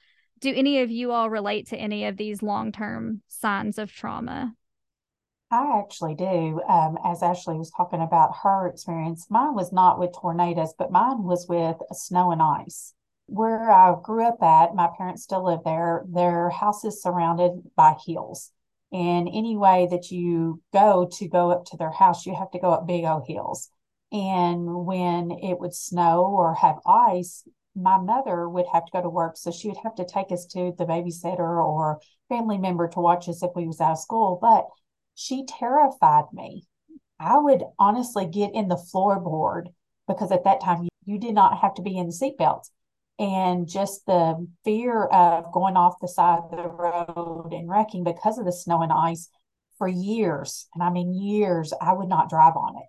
do 0.40 0.52
any 0.54 0.80
of 0.80 0.90
you 0.90 1.10
all 1.12 1.30
relate 1.30 1.68
to 1.68 1.76
any 1.76 2.04
of 2.04 2.16
these 2.16 2.42
long-term 2.42 3.22
signs 3.28 3.78
of 3.78 3.92
trauma 3.92 4.54
I 5.50 5.78
actually 5.78 6.14
do. 6.14 6.60
Um, 6.68 6.98
as 7.06 7.22
Ashley 7.22 7.56
was 7.56 7.70
talking 7.70 8.02
about 8.02 8.36
her 8.42 8.68
experience, 8.68 9.28
mine 9.30 9.54
was 9.54 9.72
not 9.72 9.98
with 9.98 10.12
tornadoes, 10.12 10.74
but 10.78 10.92
mine 10.92 11.22
was 11.22 11.46
with 11.48 11.76
snow 11.92 12.32
and 12.32 12.42
ice. 12.42 12.92
Where 13.24 13.70
I 13.70 13.94
grew 14.02 14.26
up 14.26 14.42
at, 14.42 14.74
my 14.74 14.90
parents 14.98 15.22
still 15.22 15.42
live 15.46 15.60
there. 15.64 16.04
Their 16.06 16.50
house 16.50 16.84
is 16.84 17.02
surrounded 17.02 17.62
by 17.76 17.96
hills. 18.06 18.52
And 18.92 19.28
any 19.28 19.56
way 19.56 19.86
that 19.90 20.10
you 20.10 20.62
go 20.72 21.08
to 21.18 21.28
go 21.28 21.50
up 21.50 21.66
to 21.66 21.76
their 21.76 21.90
house, 21.90 22.24
you 22.24 22.34
have 22.34 22.50
to 22.52 22.58
go 22.58 22.70
up 22.70 22.86
big 22.86 23.04
old 23.04 23.26
hills. 23.26 23.70
And 24.10 24.86
when 24.86 25.30
it 25.30 25.58
would 25.58 25.74
snow 25.74 26.24
or 26.24 26.54
have 26.54 26.78
ice, 26.86 27.46
my 27.76 27.98
mother 27.98 28.48
would 28.48 28.66
have 28.72 28.86
to 28.86 28.92
go 28.92 29.02
to 29.02 29.10
work, 29.10 29.36
so 29.36 29.50
she 29.50 29.68
would 29.68 29.76
have 29.82 29.94
to 29.96 30.04
take 30.04 30.32
us 30.32 30.46
to 30.46 30.72
the 30.76 30.86
babysitter 30.86 31.38
or 31.38 32.00
family 32.28 32.58
member 32.58 32.88
to 32.88 33.00
watch 33.00 33.28
us 33.28 33.42
if 33.42 33.50
we 33.54 33.66
was 33.66 33.80
out 33.80 33.92
of 33.92 33.98
school. 33.98 34.38
But 34.40 34.66
she 35.14 35.44
terrified 35.44 36.24
me. 36.32 36.66
I 37.20 37.38
would 37.38 37.64
honestly 37.78 38.26
get 38.26 38.54
in 38.54 38.68
the 38.68 38.76
floorboard 38.76 39.66
because 40.06 40.32
at 40.32 40.44
that 40.44 40.60
time 40.60 40.84
you, 40.84 40.88
you 41.04 41.18
did 41.18 41.34
not 41.34 41.58
have 41.58 41.74
to 41.74 41.82
be 41.82 41.98
in 41.98 42.06
the 42.06 42.12
seatbelts. 42.12 42.70
And 43.18 43.68
just 43.68 44.06
the 44.06 44.46
fear 44.64 45.04
of 45.06 45.52
going 45.52 45.76
off 45.76 45.94
the 46.00 46.06
side 46.06 46.38
of 46.38 46.50
the 46.50 46.68
road 46.68 47.52
and 47.52 47.68
wrecking 47.68 48.04
because 48.04 48.38
of 48.38 48.44
the 48.44 48.52
snow 48.52 48.82
and 48.82 48.92
ice 48.92 49.28
for 49.76 49.88
years, 49.88 50.68
and 50.74 50.82
I 50.82 50.90
mean 50.90 51.12
years, 51.14 51.72
I 51.80 51.92
would 51.92 52.08
not 52.08 52.28
drive 52.28 52.56
on 52.56 52.76
it 52.76 52.88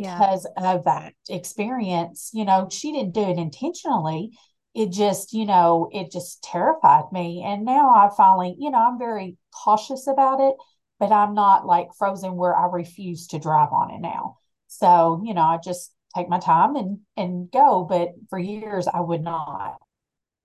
because 0.00 0.46
yeah. 0.56 0.74
of 0.74 0.84
that 0.84 1.14
experience. 1.28 2.30
You 2.32 2.44
know, 2.44 2.68
she 2.70 2.92
didn't 2.92 3.14
do 3.14 3.22
it 3.22 3.38
intentionally. 3.38 4.30
It 4.74 4.90
just, 4.90 5.32
you 5.32 5.44
know, 5.44 5.88
it 5.92 6.12
just 6.12 6.42
terrified 6.42 7.10
me. 7.12 7.42
And 7.44 7.64
now 7.64 7.90
I 7.90 8.10
finally, 8.16 8.54
you 8.58 8.70
know, 8.70 8.78
I'm 8.78 8.98
very 8.98 9.36
cautious 9.64 10.06
about 10.06 10.40
it, 10.40 10.54
but 11.00 11.12
I'm 11.12 11.34
not 11.34 11.66
like 11.66 11.88
frozen 11.98 12.36
where 12.36 12.56
I 12.56 12.66
refuse 12.66 13.26
to 13.28 13.38
drive 13.38 13.72
on 13.72 13.90
it 13.90 14.00
now. 14.00 14.36
So, 14.68 15.22
you 15.24 15.34
know, 15.34 15.42
I 15.42 15.58
just 15.62 15.92
take 16.18 16.28
my 16.28 16.38
time 16.38 16.76
and 16.76 16.98
and 17.16 17.50
go. 17.50 17.86
But 17.88 18.10
for 18.30 18.38
years 18.38 18.86
I 18.86 19.00
would 19.00 19.22
not. 19.22 19.78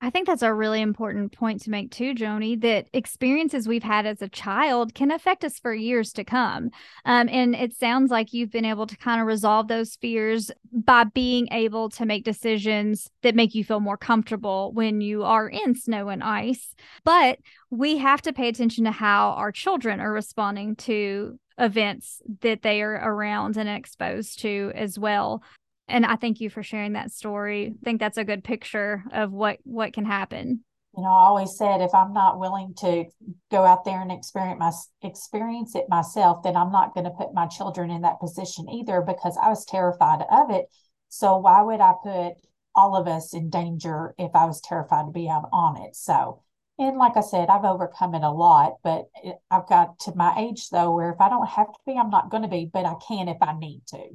I 0.03 0.09
think 0.09 0.27
that's 0.27 0.41
a 0.41 0.53
really 0.53 0.81
important 0.81 1.31
point 1.31 1.61
to 1.61 1.69
make 1.69 1.89
too, 1.89 2.13
Joni, 2.13 2.59
that 2.59 2.89
experiences 2.91 3.69
we've 3.69 3.83
had 3.83 4.05
as 4.05 4.21
a 4.21 4.27
child 4.27 4.93
can 4.93 5.11
affect 5.11 5.45
us 5.45 5.59
for 5.59 5.73
years 5.73 6.11
to 6.13 6.25
come. 6.25 6.71
Um, 7.05 7.29
and 7.29 7.55
it 7.55 7.73
sounds 7.73 8.11
like 8.11 8.33
you've 8.33 8.51
been 8.51 8.65
able 8.65 8.85
to 8.85 8.97
kind 8.97 9.21
of 9.21 9.27
resolve 9.27 9.69
those 9.69 9.95
fears 9.95 10.51
by 10.73 11.05
being 11.05 11.47
able 11.53 11.87
to 11.91 12.05
make 12.05 12.25
decisions 12.25 13.09
that 13.21 13.33
make 13.33 13.55
you 13.55 13.63
feel 13.63 13.79
more 13.79 13.95
comfortable 13.95 14.73
when 14.73 14.99
you 14.99 15.23
are 15.23 15.47
in 15.47 15.73
snow 15.73 16.09
and 16.09 16.21
ice. 16.21 16.75
But 17.05 17.39
we 17.69 17.97
have 17.99 18.21
to 18.23 18.33
pay 18.33 18.49
attention 18.49 18.83
to 18.83 18.91
how 18.91 19.29
our 19.29 19.53
children 19.53 20.01
are 20.01 20.11
responding 20.11 20.75
to 20.75 21.39
events 21.57 22.21
that 22.41 22.61
they 22.61 22.81
are 22.81 22.95
around 22.95 23.55
and 23.55 23.69
exposed 23.69 24.39
to 24.39 24.73
as 24.75 24.99
well 24.99 25.41
and 25.87 26.05
I 26.05 26.15
thank 26.15 26.41
you 26.41 26.49
for 26.49 26.63
sharing 26.63 26.93
that 26.93 27.11
story. 27.11 27.67
I 27.67 27.83
think 27.83 27.99
that's 27.99 28.17
a 28.17 28.23
good 28.23 28.43
picture 28.43 29.03
of 29.11 29.31
what 29.31 29.59
what 29.63 29.93
can 29.93 30.05
happen. 30.05 30.63
You 30.95 31.01
know, 31.01 31.09
I 31.09 31.23
always 31.23 31.57
said 31.57 31.81
if 31.81 31.93
I'm 31.95 32.13
not 32.13 32.39
willing 32.39 32.75
to 32.79 33.05
go 33.49 33.65
out 33.65 33.83
there 33.83 33.99
and 34.01 34.11
experience 34.11 34.59
my 34.59 35.07
experience 35.07 35.75
it 35.75 35.85
myself, 35.89 36.43
then 36.43 36.55
I'm 36.55 36.71
not 36.71 36.93
going 36.93 37.05
to 37.05 37.09
put 37.11 37.33
my 37.33 37.47
children 37.47 37.89
in 37.89 38.03
that 38.03 38.19
position 38.19 38.69
either 38.69 39.01
because 39.01 39.37
I 39.41 39.49
was 39.49 39.65
terrified 39.65 40.23
of 40.31 40.51
it. 40.51 40.65
So 41.09 41.37
why 41.37 41.61
would 41.61 41.79
I 41.79 41.93
put 42.03 42.33
all 42.75 42.95
of 42.95 43.07
us 43.07 43.33
in 43.33 43.49
danger 43.49 44.13
if 44.17 44.31
I 44.35 44.45
was 44.45 44.61
terrified 44.61 45.07
to 45.07 45.11
be 45.11 45.27
out 45.27 45.49
on 45.51 45.81
it? 45.81 45.95
So, 45.95 46.43
and 46.77 46.97
like 46.97 47.17
I 47.17 47.21
said, 47.21 47.49
I've 47.49 47.65
overcome 47.65 48.13
it 48.13 48.23
a 48.23 48.31
lot, 48.31 48.73
but 48.83 49.05
I've 49.49 49.67
got 49.67 49.99
to 50.01 50.15
my 50.15 50.35
age 50.37 50.69
though 50.69 50.93
where 50.93 51.11
if 51.11 51.19
I 51.19 51.29
don't 51.29 51.49
have 51.49 51.67
to 51.67 51.79
be, 51.87 51.97
I'm 51.97 52.11
not 52.11 52.29
going 52.29 52.43
to 52.43 52.49
be, 52.49 52.69
but 52.71 52.85
I 52.85 52.93
can 53.07 53.27
if 53.27 53.37
I 53.41 53.57
need 53.57 53.81
to. 53.87 54.09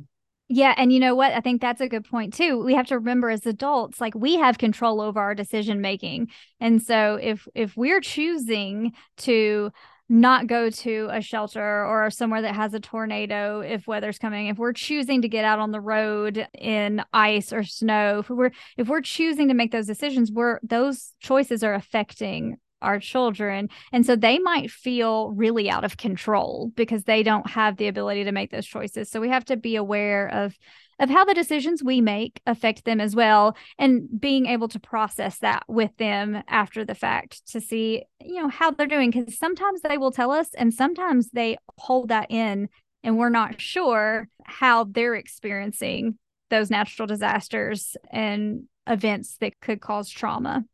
Yeah, 0.51 0.75
and 0.79 0.91
you 0.93 0.99
know 0.99 1.15
what? 1.15 1.33
I 1.35 1.41
think 1.41 1.61
that's 1.61 1.83
a 1.83 1.89
good 1.89 2.05
point 2.09 2.33
too. 2.33 2.63
We 2.65 2.75
have 2.75 2.87
to 2.87 2.99
remember 2.99 3.29
as 3.29 3.45
adults 3.45 4.01
like 4.01 4.15
we 4.15 4.37
have 4.37 4.57
control 4.57 5.01
over 5.03 5.21
our 5.21 5.35
decision 5.35 5.83
making. 5.83 6.29
And 6.59 6.83
so 6.83 7.19
if 7.21 7.47
if 7.55 7.77
we're 7.77 8.01
choosing 8.01 8.93
to 9.19 9.71
not 10.09 10.47
go 10.47 10.71
to 10.71 11.09
a 11.11 11.21
shelter 11.21 11.85
or 11.85 12.09
somewhere 12.09 12.41
that 12.41 12.55
has 12.55 12.73
a 12.73 12.81
tornado 12.81 13.61
if 13.61 13.87
weather's 13.87 14.19
coming 14.19 14.47
if 14.47 14.57
we're 14.57 14.73
choosing 14.73 15.21
to 15.21 15.29
get 15.29 15.45
out 15.45 15.59
on 15.59 15.71
the 15.71 15.83
road 15.83 16.49
in 16.59 17.03
ice 17.13 17.53
or 17.53 17.63
snow 17.63 18.21
if 18.21 18.31
we're 18.31 18.51
if 18.79 18.89
we're 18.89 19.03
choosing 19.03 19.49
to 19.49 19.55
make 19.55 19.71
those 19.71 19.85
decisions 19.87 20.33
we're 20.33 20.61
those 20.63 21.13
choices 21.21 21.63
are 21.63 21.75
affecting 21.75 22.57
our 22.83 22.99
children. 22.99 23.69
And 23.93 24.05
so 24.05 24.17
they 24.17 24.39
might 24.39 24.71
feel 24.71 25.31
really 25.31 25.71
out 25.71 25.85
of 25.85 25.97
control 25.97 26.73
because 26.77 27.05
they 27.05 27.23
don't 27.23 27.49
have 27.51 27.77
the 27.77 27.89
ability 27.89 28.25
to 28.25 28.33
make 28.33 28.51
those 28.51 28.67
choices. 28.67 29.11
So 29.11 29.21
we 29.21 29.29
have 29.29 29.45
to 29.47 29.57
be 29.57 29.77
aware 29.77 30.29
of 30.29 30.57
of 31.01 31.09
how 31.09 31.25
the 31.25 31.33
decisions 31.35 31.81
we 31.81 32.01
make 32.01 32.41
affect 32.45 32.85
them 32.85 33.01
as 33.01 33.15
well 33.15 33.57
and 33.79 34.09
being 34.21 34.47
able 34.47 34.67
to 34.67 34.81
process 34.81 35.39
that 35.39 35.63
with 35.69 35.97
them 35.97 36.43
after 36.49 36.85
the 36.85 36.95
fact 36.95 37.47
to 37.47 37.61
see 37.61 38.03
you 38.21 38.43
know 38.43 38.49
how 38.49 38.73
they're 38.73 38.89
doing 38.89 39.13
because 39.13 39.39
sometimes 39.39 39.81
they 39.83 39.97
will 39.97 40.11
tell 40.11 40.33
us 40.33 40.49
and 40.55 40.75
sometimes 40.75 41.31
they 41.31 41.57
hold 41.79 42.09
that 42.09 42.29
in 42.33 42.69
and 43.05 43.17
we're 43.17 43.29
not 43.29 43.61
sure 43.61 44.29
how 44.45 44.85
they're 44.85 45.15
experiencing 45.15 46.19
those 46.51 46.71
natural 46.71 47.07
disasters 47.07 47.97
and 48.11 48.65
events 48.87 49.37
that 49.41 49.61
could 49.61 49.81
cause 49.81 50.09
trauma. 50.09 50.65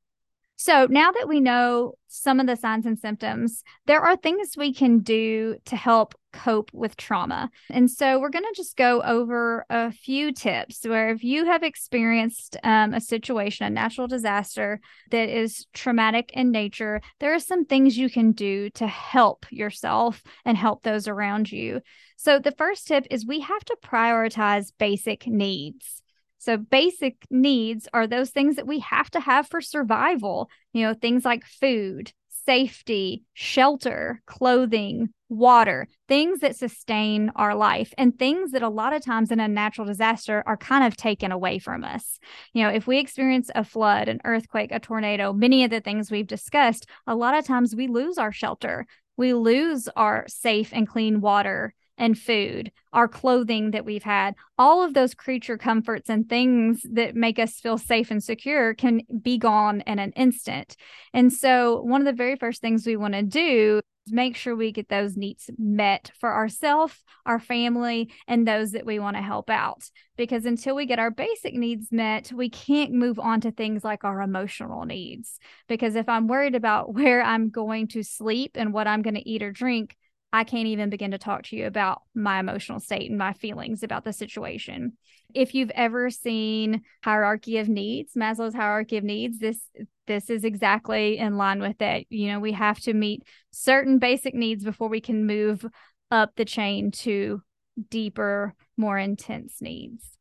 So, 0.65 0.87
now 0.89 1.13
that 1.13 1.29
we 1.29 1.43
know 1.43 1.93
some 2.09 2.41
of 2.41 2.47
the 2.47 2.57
signs 2.57 2.87
and 2.87 2.99
symptoms, 2.99 3.63
there 3.85 4.01
are 4.01 4.17
things 4.17 4.57
we 4.57 4.73
can 4.73 5.01
do 5.01 5.59
to 5.67 5.77
help 5.77 6.15
cope 6.33 6.71
with 6.73 6.97
trauma. 6.97 7.51
And 7.69 7.91
so, 7.91 8.19
we're 8.19 8.31
going 8.31 8.47
to 8.47 8.57
just 8.57 8.75
go 8.75 9.03
over 9.03 9.67
a 9.69 9.93
few 9.93 10.33
tips 10.33 10.87
where 10.87 11.11
if 11.11 11.23
you 11.23 11.45
have 11.45 11.63
experienced 11.63 12.57
um, 12.65 12.95
a 12.95 13.01
situation, 13.03 13.67
a 13.67 13.71
natural 13.71 14.07
disaster 14.07 14.81
that 15.11 15.29
is 15.29 15.67
traumatic 15.75 16.31
in 16.33 16.51
nature, 16.51 17.03
there 17.21 17.35
are 17.35 17.41
some 17.41 17.67
things 17.67 17.99
you 17.99 18.09
can 18.09 18.33
do 18.33 18.71
to 18.71 18.87
help 18.87 19.45
yourself 19.51 20.23
and 20.47 20.57
help 20.57 20.83
those 20.83 21.07
around 21.09 21.53
you. 21.53 21.83
So, 22.17 22.39
the 22.39 22.53
first 22.53 22.87
tip 22.87 23.07
is 23.11 23.27
we 23.27 23.41
have 23.41 23.67
to 23.67 23.77
prioritize 23.85 24.73
basic 24.79 25.27
needs. 25.27 26.01
So, 26.45 26.59
basic 26.59 27.25
needs 27.31 27.89
are 27.95 28.07
those 28.07 28.29
things 28.29 28.57
that 28.57 28.67
we 28.67 28.81
have 28.81 29.11
to 29.13 29.21
have 29.21 29.49
for 29.49 29.63
survival, 29.63 30.51
you 30.75 30.83
know, 30.83 30.93
things 30.93 31.25
like 31.25 31.43
food, 31.47 32.13
safety, 32.29 33.25
shelter, 33.33 34.21
clothing, 34.27 35.09
water, 35.31 35.89
things 36.07 36.41
that 36.41 36.55
sustain 36.55 37.33
our 37.35 37.55
life, 37.55 37.95
and 37.97 38.19
things 38.19 38.51
that 38.51 38.63
a 38.63 38.69
lot 38.69 38.93
of 38.93 39.03
times 39.03 39.31
in 39.31 39.41
a 39.41 39.49
natural 39.49 39.87
disaster 39.87 40.43
are 40.47 40.59
kind 40.59 40.85
of 40.85 40.99
taken 40.99 41.33
away 41.33 41.59
from 41.59 41.83
us. 41.83 42.19
You 42.53 42.65
know, 42.65 42.69
if 42.69 42.87
we 42.87 42.99
experience 42.99 43.51
a 43.55 43.65
flood, 43.65 44.09
an 44.09 44.21
earthquake, 44.27 44.71
a 44.71 44.79
tornado, 44.81 45.33
many 45.33 45.65
of 45.65 45.71
the 45.71 45.81
things 45.81 46.11
we've 46.11 46.27
discussed, 46.27 46.87
a 47.07 47.17
lot 47.17 47.39
of 47.39 47.47
times 47.47 47.75
we 47.75 47.89
lose 47.89 48.19
our 48.19 48.33
shelter. 48.33 48.87
We 49.17 49.33
lose 49.33 49.89
our 49.97 50.27
safe 50.29 50.75
and 50.75 50.87
clean 50.87 51.23
water 51.23 51.73
and 51.97 52.19
food, 52.19 52.73
our 52.93 53.09
clothing 53.09 53.71
that 53.73 53.85
we've 53.85 54.03
had, 54.03 54.35
all 54.59 54.83
of 54.83 54.95
those 54.95 55.15
creature 55.15 55.59
comforts 55.59 56.09
and 56.09 56.29
things 56.29 56.85
that 56.93 57.15
make 57.15 57.39
us 57.39 57.61
feel 57.61 57.79
safe 57.79 58.11
and 58.11 58.23
secure 58.23 58.75
can 58.75 59.03
be 59.23 59.39
gone 59.39 59.83
in 59.83 59.99
an 59.99 60.13
instant. 60.13 60.77
And 61.13 61.33
so, 61.33 61.83
one 61.83 62.01
of 62.01 62.07
the 62.07 62.13
very 62.13 62.37
first 62.37 62.61
things 62.61 62.87
we 62.87 62.97
want 62.97 63.15
to 63.15 63.23
do 63.23 63.81
is 64.07 64.13
make 64.13 64.37
sure 64.37 64.55
we 64.55 64.73
get 64.73 64.89
those 64.89 65.17
needs 65.17 65.51
met 65.59 66.11
for 66.19 66.33
ourselves, 66.33 67.03
our 67.27 67.39
family, 67.39 68.13
and 68.27 68.47
those 68.47 68.73
that 68.73 68.87
we 68.87 68.99
want 68.99 69.17
to 69.17 69.23
help 69.23 69.51
out. 69.51 69.85
Because 70.17 70.45
until 70.45 70.75
we 70.75 70.87
get 70.87 70.99
our 70.99 71.11
basic 71.11 71.55
needs 71.55 71.91
met, 71.91 72.31
we 72.33 72.49
can't 72.49 72.93
move 72.93 73.19
on 73.19 73.41
to 73.43 73.51
things 73.51 73.83
like 73.83 74.05
our 74.05 74.21
emotional 74.21 74.85
needs. 74.85 75.39
Because 75.69 75.97
if 75.97 76.09
I'm 76.09 76.29
worried 76.29 76.55
about 76.55 76.93
where 76.95 77.23
I'm 77.23 77.51
going 77.51 77.89
to 77.89 78.03
sleep 78.03 78.53
and 78.55 78.73
what 78.73 78.87
I'm 78.87 79.03
going 79.03 79.15
to 79.15 79.29
eat 79.29 79.43
or 79.43 79.53
drink, 79.53 79.97
I 80.35 80.43
can't 80.43 80.67
even 80.67 80.91
begin 80.91 81.13
to 81.13 81.19
talk 81.19 81.45
to 81.45 81.57
you 81.57 81.65
about 81.65 82.03
my 82.13 82.41
emotional 82.41 82.81
state 82.81 83.09
and 83.09 83.17
my 83.17 83.35
feelings 83.35 83.85
about 83.85 84.03
the 84.03 84.13
situation. 84.13 84.95
If 85.33 85.55
you've 85.55 85.71
ever 85.71 86.11
seen 86.11 86.83
hierarchy 87.05 87.59
of 87.59 87.69
needs, 87.69 88.15
Maslow's 88.15 88.53
hierarchy 88.53 88.97
of 88.97 89.05
needs, 89.05 89.39
this 89.39 89.61
this 90.09 90.31
is 90.31 90.43
exactly 90.43 91.19
in 91.19 91.37
line 91.37 91.61
with 91.61 91.79
that. 91.79 92.07
You 92.11 92.33
know, 92.33 92.41
we 92.41 92.51
have 92.51 92.81
to 92.81 92.93
meet 92.93 93.23
certain 93.53 94.01
basic 94.01 94.35
needs 94.35 94.65
before 94.65 94.89
we 94.89 95.01
can 95.01 95.25
move 95.25 95.65
up 96.11 96.33
the 96.35 96.45
chain 96.45 96.91
to 96.91 97.41
deeper, 97.89 98.55
more 98.77 98.99
intense 98.99 99.63
needs. 99.63 100.19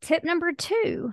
Tip 0.00 0.24
number 0.24 0.52
2, 0.52 1.12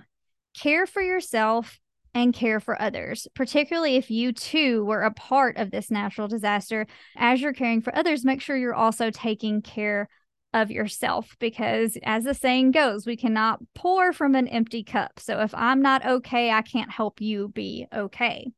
care 0.58 0.86
for 0.86 1.02
yourself 1.02 1.78
and 2.14 2.34
care 2.34 2.60
for 2.60 2.80
others, 2.80 3.28
particularly 3.34 3.96
if 3.96 4.10
you 4.10 4.32
too 4.32 4.84
were 4.84 5.02
a 5.02 5.12
part 5.12 5.56
of 5.56 5.70
this 5.70 5.90
natural 5.90 6.28
disaster. 6.28 6.86
As 7.16 7.40
you're 7.40 7.52
caring 7.52 7.82
for 7.82 7.94
others, 7.94 8.24
make 8.24 8.40
sure 8.40 8.56
you're 8.56 8.74
also 8.74 9.10
taking 9.10 9.62
care 9.62 10.08
of 10.54 10.70
yourself 10.70 11.36
because, 11.38 11.98
as 12.02 12.24
the 12.24 12.34
saying 12.34 12.70
goes, 12.70 13.06
we 13.06 13.16
cannot 13.16 13.60
pour 13.74 14.12
from 14.12 14.34
an 14.34 14.48
empty 14.48 14.82
cup. 14.82 15.20
So 15.20 15.40
if 15.40 15.54
I'm 15.54 15.82
not 15.82 16.06
okay, 16.06 16.50
I 16.50 16.62
can't 16.62 16.90
help 16.90 17.20
you 17.20 17.48
be 17.48 17.86
okay. 17.94 18.50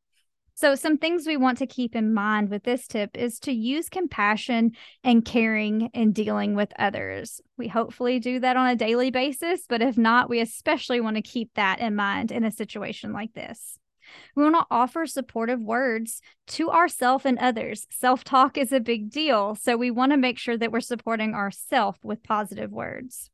So, 0.61 0.75
some 0.75 0.99
things 0.99 1.25
we 1.25 1.37
want 1.37 1.57
to 1.57 1.65
keep 1.65 1.95
in 1.95 2.13
mind 2.13 2.49
with 2.49 2.61
this 2.61 2.85
tip 2.85 3.17
is 3.17 3.39
to 3.39 3.51
use 3.51 3.89
compassion 3.89 4.73
and 5.03 5.25
caring 5.25 5.89
in 5.95 6.11
dealing 6.11 6.53
with 6.53 6.71
others. 6.77 7.41
We 7.57 7.67
hopefully 7.67 8.19
do 8.19 8.39
that 8.41 8.57
on 8.57 8.67
a 8.67 8.75
daily 8.75 9.09
basis, 9.09 9.65
but 9.67 9.81
if 9.81 9.97
not, 9.97 10.29
we 10.29 10.39
especially 10.39 11.01
want 11.01 11.15
to 11.15 11.23
keep 11.23 11.49
that 11.55 11.79
in 11.79 11.95
mind 11.95 12.31
in 12.31 12.43
a 12.43 12.51
situation 12.51 13.11
like 13.11 13.33
this. 13.33 13.79
We 14.35 14.43
want 14.43 14.53
to 14.53 14.67
offer 14.69 15.07
supportive 15.07 15.61
words 15.61 16.21
to 16.49 16.69
ourselves 16.69 17.25
and 17.25 17.39
others. 17.39 17.87
Self 17.89 18.23
talk 18.23 18.55
is 18.55 18.71
a 18.71 18.79
big 18.79 19.09
deal. 19.09 19.55
So, 19.55 19.75
we 19.77 19.89
want 19.89 20.11
to 20.11 20.17
make 20.17 20.37
sure 20.37 20.59
that 20.59 20.71
we're 20.71 20.81
supporting 20.81 21.33
ourselves 21.33 21.97
with 22.03 22.21
positive 22.21 22.69
words. 22.71 23.31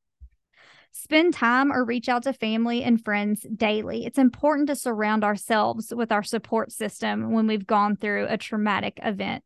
Spend 0.91 1.34
time 1.34 1.71
or 1.71 1.86
reach 1.86 2.10
out 2.10 2.23
to 2.23 2.34
family 2.34 2.84
and 2.84 3.04
friends 3.04 3.45
daily. 3.56 4.06
It's 4.06 4.17
important 4.17 4.67
to 4.67 4.76
surround 4.76 5.23
ourselves 5.23 5.93
with 5.95 6.12
our 6.12 6.23
support 6.23 6.71
system 6.71 7.32
when 7.32 7.47
we've 7.47 7.67
gone 7.67 7.95
through 7.95 8.28
a 8.28 8.38
traumatic 8.38 9.00
event. 9.04 9.43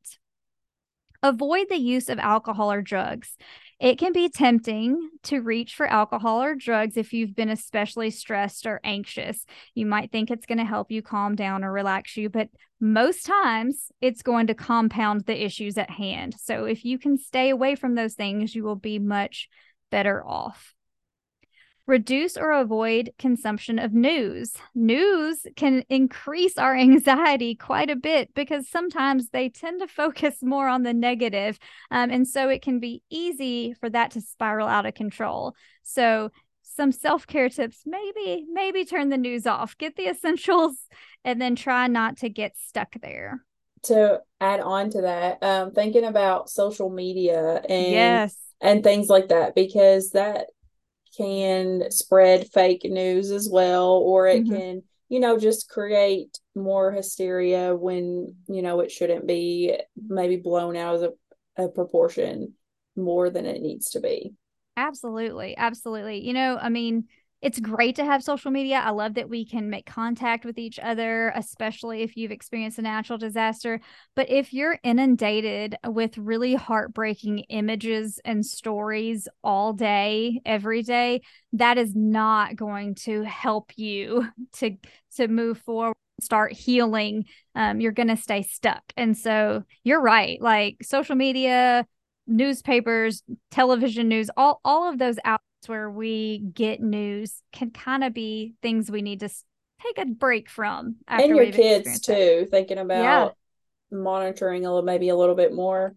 Avoid 1.24 1.68
the 1.70 1.78
use 1.78 2.10
of 2.10 2.18
alcohol 2.18 2.72
or 2.72 2.82
drugs. 2.82 3.38
It 3.80 3.98
can 3.98 4.14
be 4.14 4.30
tempting 4.30 5.10
to 5.24 5.42
reach 5.42 5.76
for 5.76 5.88
alcohol 5.88 6.42
or 6.42 6.56
drugs 6.56 6.98
if 6.98 7.14
you've 7.14 7.36
been 7.36 7.50
especially 7.50 8.12
stressed 8.12 8.66
or 8.66 8.80
anxious. 8.84 9.46
You 9.74 9.88
might 9.88 10.12
think 10.12 10.30
it's 10.30 10.46
going 10.46 10.60
to 10.60 10.66
help 10.66 10.92
you 10.92 11.02
calm 11.02 11.36
down 11.36 11.64
or 11.64 11.72
relax 11.72 12.16
you, 12.16 12.30
but 12.30 12.50
most 12.80 13.26
times 13.26 13.92
it's 14.00 14.22
going 14.22 14.48
to 14.48 14.54
compound 14.54 15.26
the 15.26 15.44
issues 15.44 15.78
at 15.78 15.90
hand. 15.90 16.36
So 16.40 16.66
if 16.66 16.86
you 16.86 17.00
can 17.00 17.18
stay 17.18 17.50
away 17.50 17.76
from 17.76 17.96
those 17.96 18.14
things, 18.14 18.54
you 18.56 18.64
will 18.64 18.76
be 18.76 19.00
much 19.00 19.50
better 19.90 20.26
off 20.26 20.76
reduce 21.88 22.38
or 22.38 22.52
avoid 22.52 23.12
consumption 23.17 23.80
of 23.80 23.94
news. 23.94 24.54
News 24.76 25.46
can 25.56 25.84
increase 25.89 26.58
our 26.58 26.76
anxiety 26.78 27.56
quite 27.56 27.89
a 27.89 27.96
bit 27.96 28.34
because 28.34 28.70
sometimes 28.70 29.30
they 29.30 29.50
tend 29.50 29.82
to 29.82 29.88
focus 29.88 30.38
more 30.41 30.67
on 30.67 30.84
the 30.84 30.94
negative. 30.94 31.58
Um, 31.89 32.10
and 32.10 32.28
so 32.28 32.50
it 32.50 32.62
can 32.62 32.80
be 32.80 33.04
easy 33.10 33.74
for 33.74 33.89
that 33.89 34.12
to 34.12 34.22
spiral 34.22 34.67
out 34.67 34.86
of 34.86 34.94
control. 34.94 35.56
So, 35.84 36.32
some 36.63 36.91
self 36.91 37.28
care 37.28 37.50
tips 37.50 37.82
maybe, 37.86 38.46
maybe 38.52 38.86
turn 38.86 39.10
the 39.10 39.17
news 39.17 39.46
off, 39.46 39.78
get 39.78 39.98
the 39.98 40.08
essentials, 40.10 40.78
and 41.26 41.41
then 41.41 41.56
try 41.56 41.88
not 41.88 42.17
to 42.17 42.30
get 42.30 42.56
stuck 42.58 42.94
there. 43.02 43.44
To 43.84 44.22
add 44.39 44.60
on 44.60 44.91
to 44.91 45.02
that, 45.02 45.41
um, 45.41 45.72
thinking 45.72 46.06
about 46.06 46.50
social 46.50 46.89
media 46.89 47.62
and 47.67 47.91
yes. 47.91 48.38
and 48.62 48.84
things 48.84 49.10
like 49.10 49.30
that, 49.30 49.56
because 49.56 50.12
that 50.12 50.48
can 51.15 51.91
spread 51.91 52.47
fake 52.54 52.84
news 52.84 53.32
as 53.32 53.50
well, 53.52 53.91
or 53.91 54.28
it 54.28 54.43
mm-hmm. 54.43 54.56
can, 54.56 54.84
you 55.10 55.19
know, 55.19 55.38
just 55.38 55.69
create 55.69 56.38
more 56.56 56.91
hysteria 56.91 57.76
when, 57.76 58.36
you 58.47 58.62
know, 58.62 58.80
it 58.80 58.91
shouldn't 58.91 59.28
be 59.28 59.78
maybe 59.95 60.38
blown 60.38 60.76
out 60.76 60.95
of 60.95 61.13
a, 61.58 61.65
a 61.65 61.69
proportion 61.69 62.54
more 62.95 63.30
than 63.30 63.45
it 63.45 63.62
needs 63.62 63.91
to 63.91 64.00
be. 64.00 64.34
Absolutely. 64.78 65.56
Absolutely. 65.58 66.26
You 66.26 66.34
know, 66.34 66.58
I 66.60 66.69
mean, 66.69 67.06
it's 67.42 67.60
great 67.60 67.96
to 67.96 68.06
have 68.06 68.24
social 68.24 68.52
media. 68.52 68.82
I 68.86 68.92
love 68.92 69.16
that 69.16 69.30
we 69.30 69.46
can 69.46 69.70
make 69.70 69.86
contact 69.88 70.46
with 70.46 70.60
each 70.60 70.80
other, 70.80 71.34
especially 71.36 72.04
if 72.04 72.16
you've 72.16 72.32
experienced 72.32 72.78
a 72.78 72.84
natural 72.84 73.18
disaster. 73.18 73.80
But 74.16 74.30
if 74.30 74.54
you're 74.54 74.78
inundated 74.84 75.76
with 75.88 76.18
really 76.18 76.54
heartbreaking 76.54 77.40
images 77.50 78.20
and 78.24 78.46
stories 78.46 79.28
all 79.44 79.74
day, 79.74 80.42
every 80.46 80.84
day, 80.84 81.22
that 81.54 81.80
is 81.80 81.96
not 81.96 82.56
going 82.56 82.96
to 82.96 83.24
help 83.24 83.72
you 83.76 84.28
to 84.54 84.78
to 85.16 85.28
move 85.28 85.58
forward 85.60 85.96
start 86.22 86.54
healing 86.54 87.26
um, 87.56 87.82
you're 87.82 87.92
going 87.92 88.08
to 88.08 88.16
stay 88.16 88.44
stuck 88.44 88.84
and 88.96 89.18
so 89.18 89.64
you're 89.84 90.00
right 90.00 90.40
like 90.40 90.78
social 90.84 91.16
media 91.16 91.84
newspapers 92.28 93.24
television 93.50 94.08
news 94.08 94.30
all 94.38 94.62
all 94.64 94.88
of 94.88 95.00
those 95.00 95.18
out 95.26 95.42
where 95.67 95.89
we 95.89 96.39
get 96.39 96.82
news 96.82 97.41
can 97.52 97.71
kind 97.71 98.04
of 98.04 98.13
be 98.13 98.54
things 98.62 98.89
we 98.89 99.02
need 99.02 99.21
to 99.21 99.30
take 99.82 99.97
a 99.97 100.06
break 100.06 100.50
from. 100.50 100.97
and 101.08 101.28
your 101.28 101.52
kids 101.52 102.00
too, 102.02 102.13
it. 102.13 102.52
thinking 102.52 102.78
about 102.78 103.04
yeah. 103.91 103.97
monitoring 103.97 104.65
a 104.65 104.69
little, 104.69 104.86
maybe 104.86 105.10
a 105.10 105.15
little 105.15 105.36
bit 105.36 105.54
more. 105.54 105.95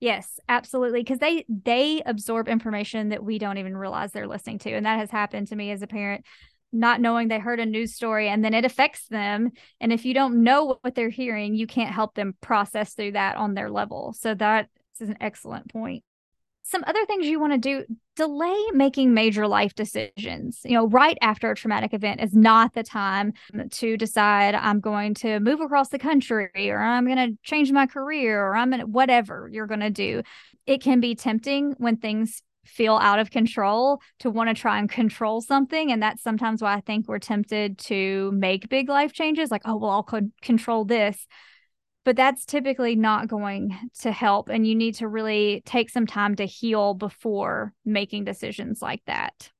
Yes, 0.00 0.40
absolutely. 0.48 1.00
Because 1.00 1.20
they 1.20 1.44
they 1.48 2.02
absorb 2.04 2.48
information 2.48 3.10
that 3.10 3.22
we 3.22 3.38
don't 3.38 3.58
even 3.58 3.76
realize 3.76 4.10
they're 4.10 4.26
listening 4.26 4.58
to, 4.60 4.72
and 4.72 4.84
that 4.84 4.98
has 4.98 5.10
happened 5.10 5.48
to 5.48 5.56
me 5.56 5.70
as 5.70 5.82
a 5.82 5.86
parent 5.86 6.24
not 6.72 7.00
knowing 7.00 7.28
they 7.28 7.38
heard 7.38 7.60
a 7.60 7.66
news 7.66 7.94
story 7.94 8.28
and 8.28 8.44
then 8.44 8.54
it 8.54 8.64
affects 8.64 9.06
them. 9.08 9.52
And 9.80 9.92
if 9.92 10.04
you 10.04 10.14
don't 10.14 10.42
know 10.42 10.78
what 10.80 10.94
they're 10.94 11.10
hearing, 11.10 11.54
you 11.54 11.66
can't 11.66 11.94
help 11.94 12.14
them 12.14 12.34
process 12.40 12.94
through 12.94 13.12
that 13.12 13.36
on 13.36 13.54
their 13.54 13.70
level. 13.70 14.14
So 14.18 14.34
that 14.34 14.68
is 14.98 15.10
an 15.10 15.18
excellent 15.20 15.70
point. 15.70 16.02
Some 16.62 16.84
other 16.86 17.04
things 17.06 17.26
you 17.26 17.40
want 17.40 17.52
to 17.52 17.58
do 17.58 17.84
delay 18.14 18.62
making 18.72 19.14
major 19.14 19.46
life 19.46 19.74
decisions. 19.74 20.60
You 20.64 20.74
know, 20.74 20.86
right 20.86 21.18
after 21.20 21.50
a 21.50 21.56
traumatic 21.56 21.92
event 21.92 22.20
is 22.20 22.34
not 22.34 22.74
the 22.74 22.82
time 22.82 23.32
to 23.70 23.96
decide 23.96 24.54
I'm 24.54 24.80
going 24.80 25.14
to 25.14 25.40
move 25.40 25.60
across 25.60 25.88
the 25.88 25.98
country 25.98 26.70
or 26.70 26.78
I'm 26.78 27.06
going 27.06 27.16
to 27.16 27.38
change 27.42 27.72
my 27.72 27.86
career 27.86 28.42
or 28.42 28.56
I'm 28.56 28.70
going 28.70 28.80
to 28.80 28.86
whatever 28.86 29.48
you're 29.52 29.66
going 29.66 29.80
to 29.80 29.90
do. 29.90 30.22
It 30.66 30.82
can 30.82 31.00
be 31.00 31.14
tempting 31.14 31.74
when 31.78 31.96
things 31.96 32.42
feel 32.64 32.94
out 32.94 33.18
of 33.18 33.30
control 33.30 34.00
to 34.20 34.30
want 34.30 34.48
to 34.48 34.54
try 34.54 34.78
and 34.78 34.88
control 34.88 35.40
something 35.40 35.90
and 35.90 36.00
that's 36.00 36.22
sometimes 36.22 36.62
why 36.62 36.74
i 36.74 36.80
think 36.80 37.08
we're 37.08 37.18
tempted 37.18 37.76
to 37.76 38.30
make 38.32 38.68
big 38.68 38.88
life 38.88 39.12
changes 39.12 39.50
like 39.50 39.62
oh 39.64 39.76
well 39.76 39.90
i'll 39.90 40.02
co- 40.04 40.30
control 40.42 40.84
this 40.84 41.26
but 42.04 42.16
that's 42.16 42.44
typically 42.44 42.96
not 42.96 43.28
going 43.28 43.76
to 44.00 44.12
help 44.12 44.48
and 44.48 44.66
you 44.66 44.74
need 44.74 44.94
to 44.94 45.08
really 45.08 45.62
take 45.64 45.90
some 45.90 46.06
time 46.06 46.34
to 46.36 46.44
heal 46.44 46.94
before 46.94 47.72
making 47.84 48.24
decisions 48.24 48.82
like 48.82 49.02
that 49.06 49.50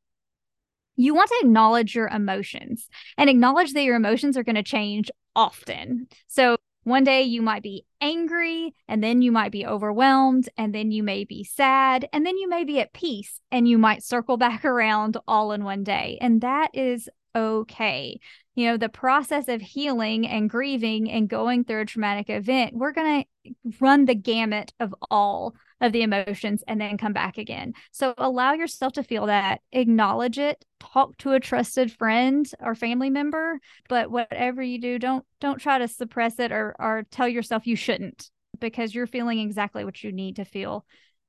you 0.96 1.14
want 1.14 1.28
to 1.30 1.40
acknowledge 1.42 1.94
your 1.94 2.08
emotions 2.08 2.88
and 3.16 3.30
acknowledge 3.30 3.72
that 3.72 3.82
your 3.82 3.96
emotions 3.96 4.36
are 4.36 4.44
going 4.44 4.56
to 4.56 4.62
change 4.62 5.10
often 5.34 6.06
so 6.26 6.56
one 6.84 7.04
day 7.04 7.22
you 7.22 7.42
might 7.42 7.62
be 7.62 7.86
angry, 8.00 8.74
and 8.88 9.04
then 9.04 9.22
you 9.22 9.30
might 9.30 9.52
be 9.52 9.64
overwhelmed, 9.64 10.48
and 10.56 10.74
then 10.74 10.90
you 10.90 11.04
may 11.04 11.22
be 11.22 11.44
sad, 11.44 12.08
and 12.12 12.26
then 12.26 12.36
you 12.36 12.48
may 12.48 12.64
be 12.64 12.80
at 12.80 12.92
peace, 12.92 13.40
and 13.52 13.68
you 13.68 13.78
might 13.78 14.02
circle 14.02 14.36
back 14.36 14.64
around 14.64 15.16
all 15.28 15.52
in 15.52 15.62
one 15.62 15.84
day. 15.84 16.18
And 16.20 16.40
that 16.40 16.70
is 16.74 17.08
okay. 17.36 18.18
You 18.54 18.66
know, 18.66 18.76
the 18.76 18.88
process 18.88 19.48
of 19.48 19.60
healing 19.60 20.26
and 20.26 20.50
grieving 20.50 21.10
and 21.10 21.28
going 21.28 21.64
through 21.64 21.80
a 21.80 21.86
traumatic 21.86 22.28
event, 22.28 22.74
we're 22.74 22.92
going 22.92 23.24
to 23.24 23.54
run 23.80 24.04
the 24.04 24.14
gamut 24.14 24.72
of 24.78 24.94
all 25.10 25.54
of 25.80 25.92
the 25.92 26.02
emotions 26.02 26.62
and 26.68 26.80
then 26.80 26.96
come 26.96 27.12
back 27.12 27.38
again. 27.38 27.74
So 27.90 28.14
allow 28.16 28.52
yourself 28.52 28.92
to 28.94 29.02
feel 29.02 29.26
that, 29.26 29.60
acknowledge 29.72 30.38
it, 30.38 30.64
talk 30.78 31.16
to 31.18 31.32
a 31.32 31.40
trusted 31.40 31.90
friend 31.90 32.48
or 32.60 32.74
family 32.74 33.10
member, 33.10 33.58
but 33.88 34.10
whatever 34.10 34.62
you 34.62 34.80
do, 34.80 34.98
don't 34.98 35.24
don't 35.40 35.58
try 35.58 35.78
to 35.78 35.88
suppress 35.88 36.38
it 36.38 36.52
or 36.52 36.76
or 36.78 37.04
tell 37.10 37.28
yourself 37.28 37.66
you 37.66 37.74
shouldn't 37.74 38.30
because 38.60 38.94
you're 38.94 39.06
feeling 39.08 39.40
exactly 39.40 39.84
what 39.84 40.02
you 40.04 40.12
need 40.12 40.36
to 40.36 40.44
feel 40.44 40.86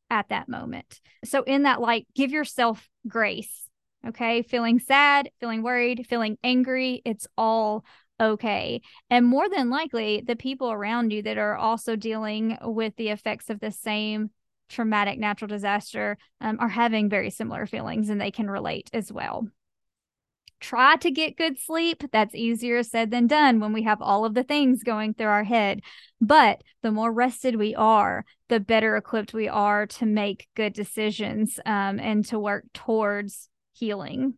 at 0.10 0.30
that 0.30 0.48
moment. 0.48 1.02
So 1.26 1.42
in 1.44 1.64
that 1.64 1.82
light, 1.82 2.08
give 2.14 2.32
yourself 2.32 2.88
grace. 3.08 3.63
Okay? 4.08 4.42
Feeling 4.42 4.80
sad, 4.80 5.30
feeling 5.40 5.64
worried, 5.64 6.06
feeling 6.10 6.38
angry, 6.44 7.02
it's 7.06 7.28
all 7.38 7.86
okay. 8.20 8.82
And 9.10 9.26
more 9.26 9.50
than 9.50 9.70
likely, 9.70 10.24
the 10.26 10.36
people 10.36 10.72
around 10.72 11.12
you 11.12 11.22
that 11.24 11.38
are 11.38 11.56
also 11.56 11.96
dealing 11.96 12.58
with 12.62 12.96
the 12.96 13.10
effects 13.10 13.50
of 13.50 13.60
the 13.60 13.72
same 13.72 14.32
traumatic 14.70 15.20
natural 15.20 15.48
disaster 15.48 16.18
um, 16.42 16.58
are 16.60 16.70
having 16.70 17.10
very 17.10 17.30
similar 17.30 17.66
feelings 17.66 18.10
and 18.10 18.20
they 18.20 18.32
can 18.32 18.50
relate 18.50 18.90
as 18.94 19.12
well. 19.12 19.48
Try 20.60 20.96
to 20.98 21.12
get 21.12 21.36
good 21.36 21.60
sleep. 21.60 22.04
That's 22.14 22.34
easier 22.34 22.84
said 22.84 23.12
than 23.12 23.28
done 23.28 23.60
when 23.60 23.74
we 23.74 23.84
have 23.84 24.02
all 24.02 24.24
of 24.24 24.34
the 24.34 24.44
things 24.44 24.82
going 24.82 25.14
through 25.14 25.28
our 25.28 25.44
head. 25.44 25.82
But 26.22 26.64
the 26.82 26.92
more 26.92 27.12
rested 27.12 27.58
we 27.58 27.76
are, 27.76 28.24
the 28.48 28.62
better 28.62 28.96
equipped 28.96 29.34
we 29.34 29.50
are 29.50 29.86
to 29.88 30.06
make 30.06 30.48
good 30.56 30.72
decisions 30.72 31.60
um, 31.66 32.00
and 32.00 32.26
to 32.28 32.40
work 32.40 32.64
towards 32.74 33.50
healing 33.74 34.36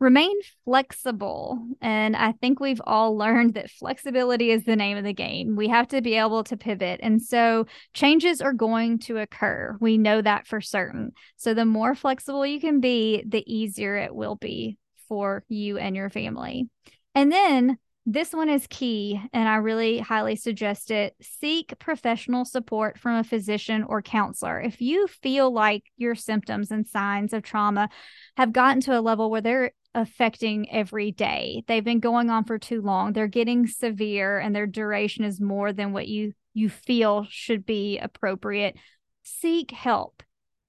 remain 0.00 0.36
flexible. 0.64 1.66
And 1.80 2.16
I 2.16 2.32
think 2.32 2.60
we've 2.60 2.80
all 2.84 3.16
learned 3.16 3.54
that 3.54 3.70
flexibility 3.70 4.50
is 4.50 4.64
the 4.64 4.76
name 4.76 4.96
of 4.96 5.04
the 5.04 5.14
game. 5.14 5.56
We 5.56 5.68
have 5.68 5.88
to 5.88 6.02
be 6.02 6.14
able 6.14 6.44
to 6.44 6.56
pivot. 6.56 7.00
And 7.02 7.22
so 7.22 7.66
changes 7.94 8.40
are 8.40 8.52
going 8.52 8.98
to 9.00 9.18
occur. 9.18 9.76
We 9.80 9.98
know 9.98 10.20
that 10.20 10.46
for 10.46 10.60
certain. 10.60 11.12
So 11.36 11.54
the 11.54 11.64
more 11.64 11.94
flexible 11.94 12.46
you 12.46 12.60
can 12.60 12.80
be, 12.80 13.24
the 13.26 13.44
easier 13.52 13.96
it 13.96 14.14
will 14.14 14.36
be 14.36 14.76
for 15.08 15.44
you 15.48 15.78
and 15.78 15.94
your 15.94 16.10
family. 16.10 16.68
And 17.14 17.30
then 17.30 17.78
this 18.06 18.32
one 18.32 18.48
is 18.48 18.66
key, 18.68 19.20
and 19.32 19.48
I 19.48 19.56
really 19.56 19.98
highly 19.98 20.36
suggest 20.36 20.90
it. 20.90 21.14
Seek 21.22 21.78
professional 21.78 22.44
support 22.44 22.98
from 22.98 23.16
a 23.16 23.24
physician 23.24 23.82
or 23.82 24.02
counselor. 24.02 24.60
If 24.60 24.80
you 24.80 25.06
feel 25.06 25.50
like 25.50 25.84
your 25.96 26.14
symptoms 26.14 26.70
and 26.70 26.86
signs 26.86 27.32
of 27.32 27.42
trauma 27.42 27.88
have 28.36 28.52
gotten 28.52 28.80
to 28.82 28.98
a 28.98 29.00
level 29.00 29.30
where 29.30 29.40
they're 29.40 29.72
affecting 29.94 30.70
every 30.70 31.12
day. 31.12 31.62
They've 31.66 31.84
been 31.84 32.00
going 32.00 32.28
on 32.28 32.44
for 32.44 32.58
too 32.58 32.82
long. 32.82 33.12
They're 33.12 33.28
getting 33.28 33.66
severe 33.66 34.38
and 34.38 34.54
their 34.54 34.66
duration 34.66 35.24
is 35.24 35.40
more 35.40 35.72
than 35.72 35.92
what 35.92 36.08
you 36.08 36.32
you 36.52 36.68
feel 36.68 37.26
should 37.30 37.66
be 37.66 37.98
appropriate. 37.98 38.76
Seek 39.22 39.70
help. 39.70 40.22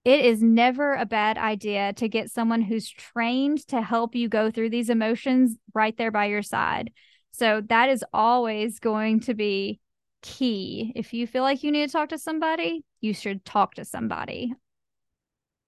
It 0.03 0.23
is 0.23 0.41
never 0.41 0.93
a 0.93 1.05
bad 1.05 1.37
idea 1.37 1.93
to 1.93 2.07
get 2.07 2.31
someone 2.31 2.61
who's 2.61 2.89
trained 2.89 3.67
to 3.67 3.81
help 3.81 4.15
you 4.15 4.29
go 4.29 4.51
through 4.51 4.69
these 4.69 4.89
emotions 4.89 5.57
right 5.73 5.95
there 5.97 6.11
by 6.11 6.25
your 6.25 6.43
side. 6.43 6.91
So 7.37 7.61
that 7.67 7.89
is 7.89 8.03
always 8.13 8.79
going 8.79 9.19
to 9.21 9.33
be 9.33 9.79
key. 10.21 10.93
If 10.95 11.13
you 11.13 11.27
feel 11.27 11.43
like 11.43 11.63
you 11.63 11.71
need 11.71 11.87
to 11.87 11.91
talk 11.91 12.09
to 12.09 12.17
somebody, 12.17 12.85
you 13.01 13.13
should 13.13 13.43
talk 13.43 13.75
to 13.75 13.83
somebody. 13.83 14.53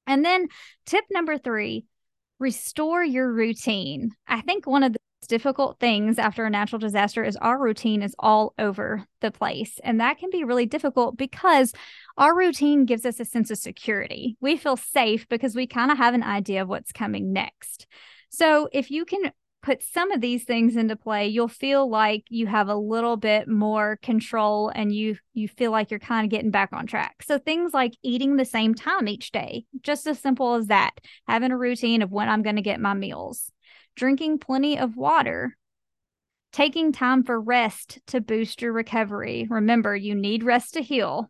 And 0.05 0.23
then 0.23 0.47
tip 0.85 1.03
number 1.11 1.37
3, 1.37 1.85
restore 2.39 3.03
your 3.03 3.31
routine. 3.31 4.11
I 4.27 4.39
think 4.41 4.65
one 4.65 4.83
of 4.83 4.93
the 4.93 4.99
difficult 5.27 5.77
things 5.79 6.17
after 6.17 6.45
a 6.45 6.49
natural 6.49 6.79
disaster 6.79 7.21
is 7.21 7.35
our 7.35 7.59
routine 7.59 8.01
is 8.01 8.15
all 8.17 8.53
over 8.57 9.05
the 9.19 9.31
place. 9.31 9.77
And 9.83 9.99
that 9.99 10.19
can 10.19 10.29
be 10.29 10.45
really 10.45 10.65
difficult 10.65 11.17
because 11.17 11.73
our 12.17 12.33
routine 12.33 12.85
gives 12.85 13.05
us 13.05 13.19
a 13.19 13.25
sense 13.25 13.51
of 13.51 13.57
security. 13.57 14.37
We 14.39 14.55
feel 14.55 14.77
safe 14.77 15.27
because 15.27 15.53
we 15.53 15.67
kind 15.67 15.91
of 15.91 15.97
have 15.97 16.13
an 16.13 16.23
idea 16.23 16.61
of 16.61 16.69
what's 16.69 16.93
coming 16.93 17.33
next. 17.33 17.87
So 18.29 18.69
if 18.71 18.89
you 18.89 19.03
can 19.03 19.33
put 19.67 19.83
some 19.83 20.13
of 20.13 20.21
these 20.21 20.45
things 20.45 20.77
into 20.77 20.95
play, 20.95 21.27
you'll 21.27 21.49
feel 21.49 21.89
like 21.89 22.23
you 22.29 22.47
have 22.47 22.69
a 22.69 22.75
little 22.75 23.17
bit 23.17 23.49
more 23.49 23.99
control 24.01 24.71
and 24.73 24.95
you 24.95 25.17
you 25.33 25.49
feel 25.49 25.71
like 25.71 25.91
you're 25.91 25.99
kind 25.99 26.23
of 26.23 26.31
getting 26.31 26.51
back 26.51 26.69
on 26.71 26.87
track. 26.87 27.21
So 27.21 27.37
things 27.37 27.73
like 27.73 27.91
eating 28.01 28.37
the 28.37 28.45
same 28.45 28.73
time 28.73 29.09
each 29.09 29.33
day, 29.33 29.65
just 29.81 30.07
as 30.07 30.19
simple 30.19 30.55
as 30.55 30.67
that. 30.67 30.91
Having 31.27 31.51
a 31.51 31.57
routine 31.57 32.01
of 32.01 32.11
when 32.11 32.29
I'm 32.29 32.43
going 32.43 32.55
to 32.55 32.61
get 32.61 32.79
my 32.79 32.93
meals. 32.93 33.51
Drinking 33.97 34.39
plenty 34.39 34.79
of 34.79 34.95
water. 34.95 35.57
Taking 36.53 36.93
time 36.93 37.23
for 37.25 37.37
rest 37.37 37.99
to 38.07 38.21
boost 38.21 38.61
your 38.61 38.71
recovery. 38.71 39.47
Remember, 39.49 39.93
you 39.93 40.15
need 40.15 40.45
rest 40.45 40.75
to 40.75 40.81
heal. 40.81 41.29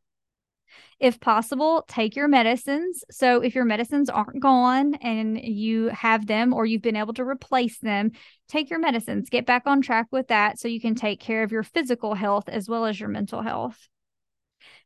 If 0.99 1.19
possible, 1.19 1.85
take 1.87 2.15
your 2.15 2.27
medicines. 2.27 3.03
So, 3.11 3.41
if 3.41 3.53
your 3.53 3.65
medicines 3.65 4.09
aren't 4.09 4.39
gone 4.39 4.95
and 4.95 5.39
you 5.39 5.89
have 5.89 6.25
them 6.25 6.53
or 6.53 6.65
you've 6.65 6.81
been 6.81 6.95
able 6.95 7.13
to 7.13 7.23
replace 7.23 7.77
them, 7.79 8.11
take 8.47 8.71
your 8.71 8.79
medicines. 8.79 9.29
Get 9.29 9.45
back 9.45 9.63
on 9.67 9.81
track 9.81 10.07
with 10.11 10.29
that 10.29 10.59
so 10.59 10.67
you 10.67 10.81
can 10.81 10.95
take 10.95 11.19
care 11.19 11.43
of 11.43 11.51
your 11.51 11.61
physical 11.61 12.15
health 12.15 12.49
as 12.49 12.67
well 12.67 12.85
as 12.85 12.99
your 12.99 13.09
mental 13.09 13.43
health. 13.43 13.87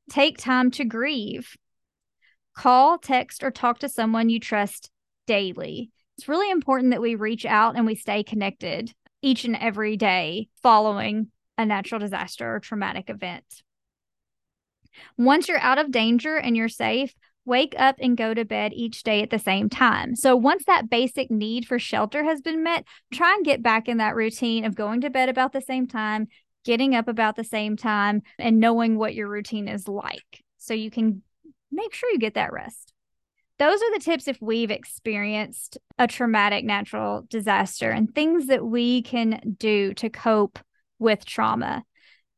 Take 0.09 0.37
time 0.37 0.69
to 0.71 0.83
grieve. 0.83 1.55
Call, 2.55 2.97
text, 2.97 3.41
or 3.41 3.51
talk 3.51 3.79
to 3.79 3.87
someone 3.87 4.29
you 4.29 4.41
trust 4.41 4.91
daily. 5.27 5.91
It's 6.17 6.27
really 6.27 6.51
important 6.51 6.91
that 6.91 7.01
we 7.01 7.15
reach 7.15 7.45
out 7.45 7.77
and 7.77 7.85
we 7.85 7.95
stay 7.95 8.23
connected 8.23 8.93
each 9.21 9.45
and 9.45 9.55
every 9.55 9.95
day 9.95 10.49
following 10.61 11.31
a 11.57 11.65
natural 11.65 11.99
disaster 11.99 12.55
or 12.55 12.59
traumatic 12.59 13.09
event. 13.09 13.45
Once 15.17 15.47
you're 15.47 15.59
out 15.59 15.77
of 15.77 15.91
danger 15.91 16.35
and 16.35 16.55
you're 16.55 16.69
safe, 16.69 17.13
wake 17.45 17.73
up 17.77 17.95
and 17.99 18.17
go 18.17 18.33
to 18.33 18.45
bed 18.45 18.71
each 18.73 19.03
day 19.03 19.21
at 19.21 19.29
the 19.29 19.39
same 19.39 19.69
time. 19.69 20.15
So 20.15 20.35
once 20.35 20.65
that 20.65 20.89
basic 20.89 21.31
need 21.31 21.65
for 21.65 21.79
shelter 21.79 22.23
has 22.23 22.41
been 22.41 22.63
met, 22.63 22.85
try 23.13 23.33
and 23.33 23.45
get 23.45 23.63
back 23.63 23.87
in 23.87 23.97
that 23.97 24.15
routine 24.15 24.65
of 24.65 24.75
going 24.75 25.01
to 25.01 25.09
bed 25.09 25.29
about 25.29 25.53
the 25.53 25.61
same 25.61 25.87
time, 25.87 26.27
getting 26.63 26.95
up 26.95 27.07
about 27.07 27.35
the 27.35 27.43
same 27.43 27.75
time, 27.75 28.21
and 28.37 28.59
knowing 28.59 28.97
what 28.97 29.15
your 29.15 29.27
routine 29.27 29.67
is 29.67 29.87
like 29.87 30.43
so 30.57 30.73
you 30.73 30.91
can 30.91 31.23
make 31.71 31.93
sure 31.93 32.11
you 32.11 32.19
get 32.19 32.35
that 32.35 32.53
rest. 32.53 32.93
Those 33.57 33.81
are 33.81 33.93
the 33.93 34.03
tips 34.03 34.27
if 34.27 34.41
we've 34.41 34.71
experienced 34.71 35.77
a 35.99 36.07
traumatic 36.07 36.65
natural 36.65 37.25
disaster 37.29 37.91
and 37.91 38.13
things 38.13 38.47
that 38.47 38.65
we 38.65 39.03
can 39.03 39.55
do 39.57 39.93
to 39.95 40.09
cope 40.09 40.57
with 40.97 41.25
trauma. 41.25 41.83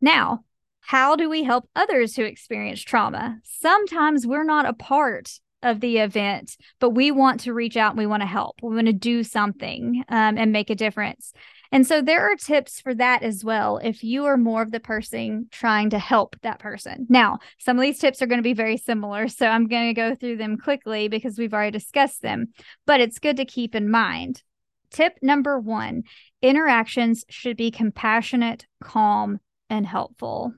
Now, 0.01 0.43
how 0.85 1.15
do 1.15 1.29
we 1.29 1.43
help 1.43 1.69
others 1.75 2.15
who 2.15 2.23
experience 2.23 2.81
trauma? 2.81 3.39
Sometimes 3.43 4.27
we're 4.27 4.43
not 4.43 4.65
a 4.65 4.73
part 4.73 5.39
of 5.61 5.79
the 5.79 5.97
event, 5.99 6.57
but 6.79 6.89
we 6.89 7.09
want 7.09 7.39
to 7.41 7.53
reach 7.53 7.77
out 7.77 7.91
and 7.91 7.99
we 7.99 8.05
want 8.05 8.21
to 8.21 8.27
help. 8.27 8.59
We 8.61 8.75
want 8.75 8.87
to 8.87 8.93
do 8.93 9.23
something 9.23 10.03
um, 10.09 10.37
and 10.37 10.51
make 10.51 10.69
a 10.69 10.75
difference. 10.75 11.31
And 11.71 11.87
so 11.87 12.01
there 12.01 12.29
are 12.29 12.35
tips 12.35 12.81
for 12.81 12.93
that 12.95 13.23
as 13.23 13.43
well 13.43 13.77
if 13.77 14.03
you 14.03 14.25
are 14.25 14.37
more 14.37 14.61
of 14.61 14.71
the 14.71 14.79
person 14.79 15.47
trying 15.51 15.89
to 15.91 15.99
help 15.99 16.35
that 16.43 16.59
person. 16.59 17.07
Now, 17.09 17.39
some 17.59 17.77
of 17.77 17.81
these 17.81 17.97
tips 17.97 18.21
are 18.21 18.27
going 18.27 18.39
to 18.39 18.43
be 18.43 18.53
very 18.53 18.77
similar. 18.77 19.27
So 19.27 19.47
I'm 19.47 19.67
going 19.67 19.87
to 19.87 19.93
go 19.99 20.13
through 20.13 20.37
them 20.37 20.57
quickly 20.57 21.07
because 21.07 21.39
we've 21.39 21.53
already 21.53 21.71
discussed 21.71 22.21
them, 22.21 22.53
but 22.85 22.99
it's 22.99 23.17
good 23.17 23.37
to 23.37 23.45
keep 23.45 23.73
in 23.73 23.89
mind. 23.89 24.43
tip 24.91 25.17
number 25.23 25.59
one 25.59 26.03
interactions 26.43 27.23
should 27.29 27.57
be 27.57 27.71
compassionate, 27.71 28.67
calm, 28.81 29.39
and 29.69 29.87
helpful. 29.87 30.53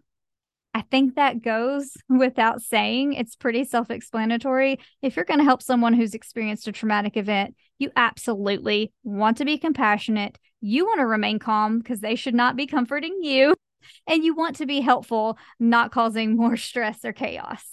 I 0.76 0.82
think 0.82 1.16
that 1.16 1.42
goes 1.42 1.96
without 2.10 2.62
saying. 2.62 3.14
It's 3.14 3.38
pretty 3.38 3.64
self 3.64 3.90
explanatory. 3.90 4.78
If 5.02 5.16
you're 5.16 5.26
going 5.26 5.40
to 5.40 5.46
help 5.46 5.62
someone 5.62 5.94
who's 5.94 6.14
experienced 6.14 6.68
a 6.68 6.74
traumatic 6.74 7.16
event, 7.16 7.56
you 7.80 7.92
absolutely 7.96 8.92
want 9.04 9.38
to 9.38 9.46
be 9.46 9.58
compassionate. 9.58 10.38
You 10.60 10.86
want 10.86 11.00
to 11.00 11.06
remain 11.06 11.40
calm 11.40 11.80
because 11.80 12.02
they 12.02 12.16
should 12.16 12.36
not 12.36 12.58
be 12.58 12.68
comforting 12.68 13.20
you. 13.24 13.56
And 14.08 14.24
you 14.24 14.34
want 14.34 14.56
to 14.56 14.66
be 14.66 14.82
helpful, 14.82 15.38
not 15.60 15.92
causing 15.92 16.36
more 16.38 16.58
stress 16.58 17.06
or 17.06 17.14
chaos. 17.14 17.64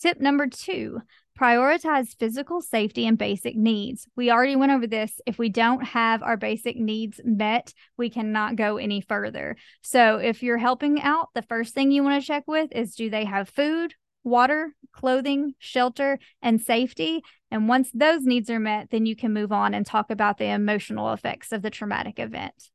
Tip 0.00 0.18
number 0.18 0.46
two 0.46 1.02
prioritize 1.38 2.18
physical 2.18 2.60
safety 2.60 3.06
and 3.06 3.18
basic 3.18 3.56
needs. 3.56 4.06
We 4.16 4.30
already 4.30 4.56
went 4.56 4.72
over 4.72 4.86
this. 4.86 5.20
If 5.26 5.38
we 5.38 5.48
don't 5.48 5.84
have 5.84 6.22
our 6.22 6.36
basic 6.36 6.76
needs 6.76 7.20
met, 7.24 7.72
we 7.96 8.10
cannot 8.10 8.56
go 8.56 8.76
any 8.76 9.00
further. 9.00 9.56
So, 9.82 10.16
if 10.16 10.42
you're 10.42 10.58
helping 10.58 11.00
out, 11.02 11.28
the 11.34 11.42
first 11.42 11.74
thing 11.74 11.90
you 11.90 12.02
want 12.02 12.20
to 12.20 12.26
check 12.26 12.44
with 12.46 12.70
is 12.72 12.94
do 12.94 13.10
they 13.10 13.24
have 13.24 13.48
food, 13.48 13.94
water, 14.24 14.74
clothing, 14.92 15.54
shelter, 15.58 16.18
and 16.40 16.60
safety? 16.60 17.22
And 17.50 17.68
once 17.68 17.90
those 17.92 18.24
needs 18.24 18.50
are 18.50 18.60
met, 18.60 18.90
then 18.90 19.06
you 19.06 19.14
can 19.14 19.32
move 19.32 19.52
on 19.52 19.74
and 19.74 19.84
talk 19.84 20.10
about 20.10 20.38
the 20.38 20.46
emotional 20.46 21.12
effects 21.12 21.52
of 21.52 21.62
the 21.62 21.70
traumatic 21.70 22.18
event. 22.18 22.70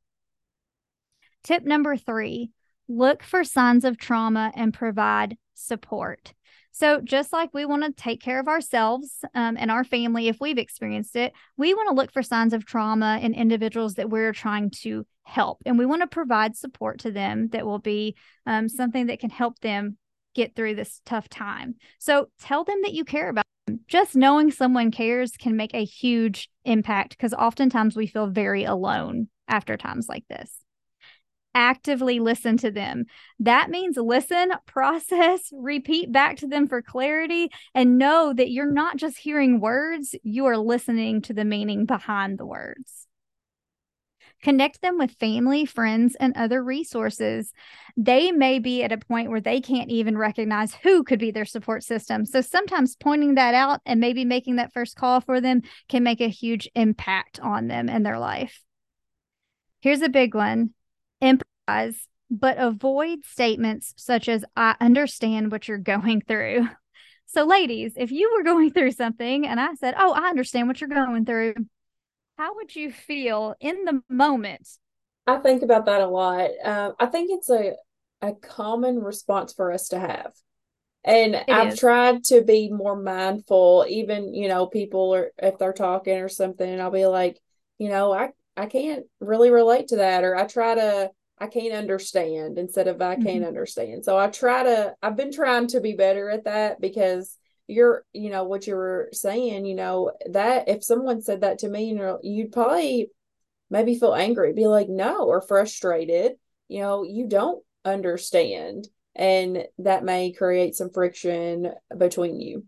Tip 1.42 1.64
number 1.64 1.96
three 1.96 2.50
look 2.88 3.22
for 3.22 3.42
signs 3.42 3.84
of 3.84 3.96
trauma 3.96 4.52
and 4.54 4.74
provide 4.74 5.36
support. 5.54 6.34
So, 6.72 7.00
just 7.02 7.32
like 7.32 7.52
we 7.52 7.66
want 7.66 7.84
to 7.84 7.92
take 7.92 8.22
care 8.22 8.40
of 8.40 8.48
ourselves 8.48 9.24
um, 9.34 9.56
and 9.58 9.70
our 9.70 9.84
family 9.84 10.28
if 10.28 10.38
we've 10.40 10.58
experienced 10.58 11.16
it, 11.16 11.34
we 11.56 11.74
want 11.74 11.88
to 11.90 11.94
look 11.94 12.10
for 12.10 12.22
signs 12.22 12.54
of 12.54 12.64
trauma 12.64 13.18
in 13.22 13.34
individuals 13.34 13.94
that 13.94 14.08
we're 14.08 14.32
trying 14.32 14.70
to 14.82 15.06
help. 15.24 15.62
And 15.66 15.78
we 15.78 15.86
want 15.86 16.00
to 16.00 16.06
provide 16.06 16.56
support 16.56 17.00
to 17.00 17.12
them 17.12 17.48
that 17.48 17.66
will 17.66 17.78
be 17.78 18.16
um, 18.46 18.70
something 18.70 19.06
that 19.06 19.20
can 19.20 19.30
help 19.30 19.60
them 19.60 19.98
get 20.34 20.56
through 20.56 20.74
this 20.74 21.02
tough 21.04 21.28
time. 21.28 21.74
So, 21.98 22.28
tell 22.40 22.64
them 22.64 22.80
that 22.82 22.94
you 22.94 23.04
care 23.04 23.28
about 23.28 23.44
them. 23.66 23.80
Just 23.86 24.16
knowing 24.16 24.50
someone 24.50 24.90
cares 24.90 25.32
can 25.32 25.56
make 25.56 25.74
a 25.74 25.84
huge 25.84 26.48
impact 26.64 27.10
because 27.10 27.34
oftentimes 27.34 27.96
we 27.96 28.06
feel 28.06 28.28
very 28.28 28.64
alone 28.64 29.28
after 29.46 29.76
times 29.76 30.08
like 30.08 30.24
this 30.28 30.61
actively 31.54 32.20
listen 32.20 32.56
to 32.58 32.70
them. 32.70 33.04
That 33.40 33.70
means 33.70 33.96
listen, 33.96 34.52
process, 34.66 35.50
repeat 35.52 36.12
back 36.12 36.36
to 36.38 36.46
them 36.46 36.66
for 36.66 36.82
clarity, 36.82 37.50
and 37.74 37.98
know 37.98 38.32
that 38.32 38.50
you're 38.50 38.72
not 38.72 38.96
just 38.96 39.18
hearing 39.18 39.60
words, 39.60 40.14
you 40.22 40.46
are 40.46 40.58
listening 40.58 41.22
to 41.22 41.32
the 41.32 41.44
meaning 41.44 41.86
behind 41.86 42.38
the 42.38 42.46
words. 42.46 43.06
Connect 44.42 44.82
them 44.82 44.98
with 44.98 45.12
family, 45.12 45.64
friends, 45.64 46.16
and 46.18 46.36
other 46.36 46.62
resources. 46.64 47.52
They 47.96 48.32
may 48.32 48.58
be 48.58 48.82
at 48.82 48.90
a 48.90 48.98
point 48.98 49.30
where 49.30 49.40
they 49.40 49.60
can't 49.60 49.88
even 49.88 50.18
recognize 50.18 50.74
who 50.74 51.04
could 51.04 51.20
be 51.20 51.30
their 51.30 51.44
support 51.44 51.84
system. 51.84 52.26
So 52.26 52.40
sometimes 52.40 52.96
pointing 52.96 53.36
that 53.36 53.54
out 53.54 53.80
and 53.86 54.00
maybe 54.00 54.24
making 54.24 54.56
that 54.56 54.72
first 54.72 54.96
call 54.96 55.20
for 55.20 55.40
them 55.40 55.62
can 55.88 56.02
make 56.02 56.20
a 56.20 56.28
huge 56.28 56.68
impact 56.74 57.38
on 57.38 57.68
them 57.68 57.88
and 57.88 58.04
their 58.04 58.18
life. 58.18 58.62
Here's 59.80 60.02
a 60.02 60.08
big 60.08 60.34
one 60.34 60.70
empathize, 61.22 61.96
but 62.30 62.58
avoid 62.58 63.24
statements 63.24 63.94
such 63.96 64.28
as, 64.28 64.44
I 64.56 64.74
understand 64.80 65.52
what 65.52 65.68
you're 65.68 65.78
going 65.78 66.22
through. 66.22 66.68
So, 67.26 67.44
ladies, 67.46 67.94
if 67.96 68.10
you 68.10 68.34
were 68.36 68.42
going 68.42 68.72
through 68.72 68.92
something 68.92 69.46
and 69.46 69.58
I 69.58 69.72
said, 69.74 69.94
Oh, 69.96 70.12
I 70.12 70.28
understand 70.28 70.68
what 70.68 70.80
you're 70.80 70.90
going 70.90 71.24
through, 71.24 71.54
how 72.36 72.56
would 72.56 72.76
you 72.76 72.92
feel 72.92 73.54
in 73.60 73.84
the 73.84 74.02
moment? 74.10 74.68
I 75.26 75.38
think 75.38 75.62
about 75.62 75.86
that 75.86 76.00
a 76.00 76.08
lot. 76.08 76.50
Uh, 76.62 76.92
I 76.98 77.06
think 77.06 77.30
it's 77.30 77.48
a, 77.48 77.74
a 78.20 78.32
common 78.32 78.98
response 78.98 79.52
for 79.52 79.72
us 79.72 79.88
to 79.88 79.98
have. 79.98 80.32
And 81.04 81.34
it 81.34 81.48
I've 81.48 81.72
is. 81.72 81.78
tried 81.78 82.24
to 82.24 82.42
be 82.42 82.70
more 82.70 82.96
mindful, 82.96 83.86
even, 83.88 84.34
you 84.34 84.48
know, 84.48 84.66
people 84.66 85.14
are, 85.14 85.32
if 85.38 85.58
they're 85.58 85.72
talking 85.72 86.18
or 86.18 86.28
something, 86.28 86.80
I'll 86.80 86.90
be 86.90 87.06
like, 87.06 87.40
you 87.78 87.88
know, 87.88 88.12
I, 88.12 88.30
I 88.56 88.66
can't 88.66 89.04
really 89.20 89.50
relate 89.50 89.88
to 89.88 89.96
that 89.96 90.24
or 90.24 90.36
I 90.36 90.46
try 90.46 90.74
to 90.74 91.10
I 91.38 91.46
can't 91.48 91.74
understand 91.74 92.58
instead 92.58 92.86
of 92.86 93.02
I 93.02 93.16
can't 93.16 93.26
mm-hmm. 93.26 93.44
understand. 93.46 94.04
So 94.04 94.16
I 94.16 94.28
try 94.28 94.62
to 94.62 94.94
I've 95.02 95.16
been 95.16 95.32
trying 95.32 95.66
to 95.68 95.80
be 95.80 95.94
better 95.94 96.30
at 96.30 96.44
that 96.44 96.80
because 96.80 97.36
you're 97.66 98.04
you 98.12 98.30
know 98.30 98.44
what 98.44 98.66
you 98.66 98.76
were 98.76 99.08
saying, 99.12 99.64
you 99.64 99.74
know, 99.74 100.12
that 100.30 100.68
if 100.68 100.84
someone 100.84 101.22
said 101.22 101.40
that 101.40 101.58
to 101.60 101.68
me, 101.68 101.84
you 101.84 101.94
know, 101.94 102.18
you'd 102.22 102.52
probably 102.52 103.10
maybe 103.70 103.98
feel 103.98 104.14
angry, 104.14 104.52
be 104.52 104.66
like 104.66 104.88
no 104.88 105.24
or 105.26 105.40
frustrated, 105.40 106.32
you 106.68 106.80
know, 106.80 107.02
you 107.02 107.26
don't 107.26 107.64
understand 107.84 108.88
and 109.14 109.66
that 109.78 110.04
may 110.04 110.32
create 110.32 110.74
some 110.74 110.90
friction 110.90 111.72
between 111.96 112.40
you. 112.40 112.64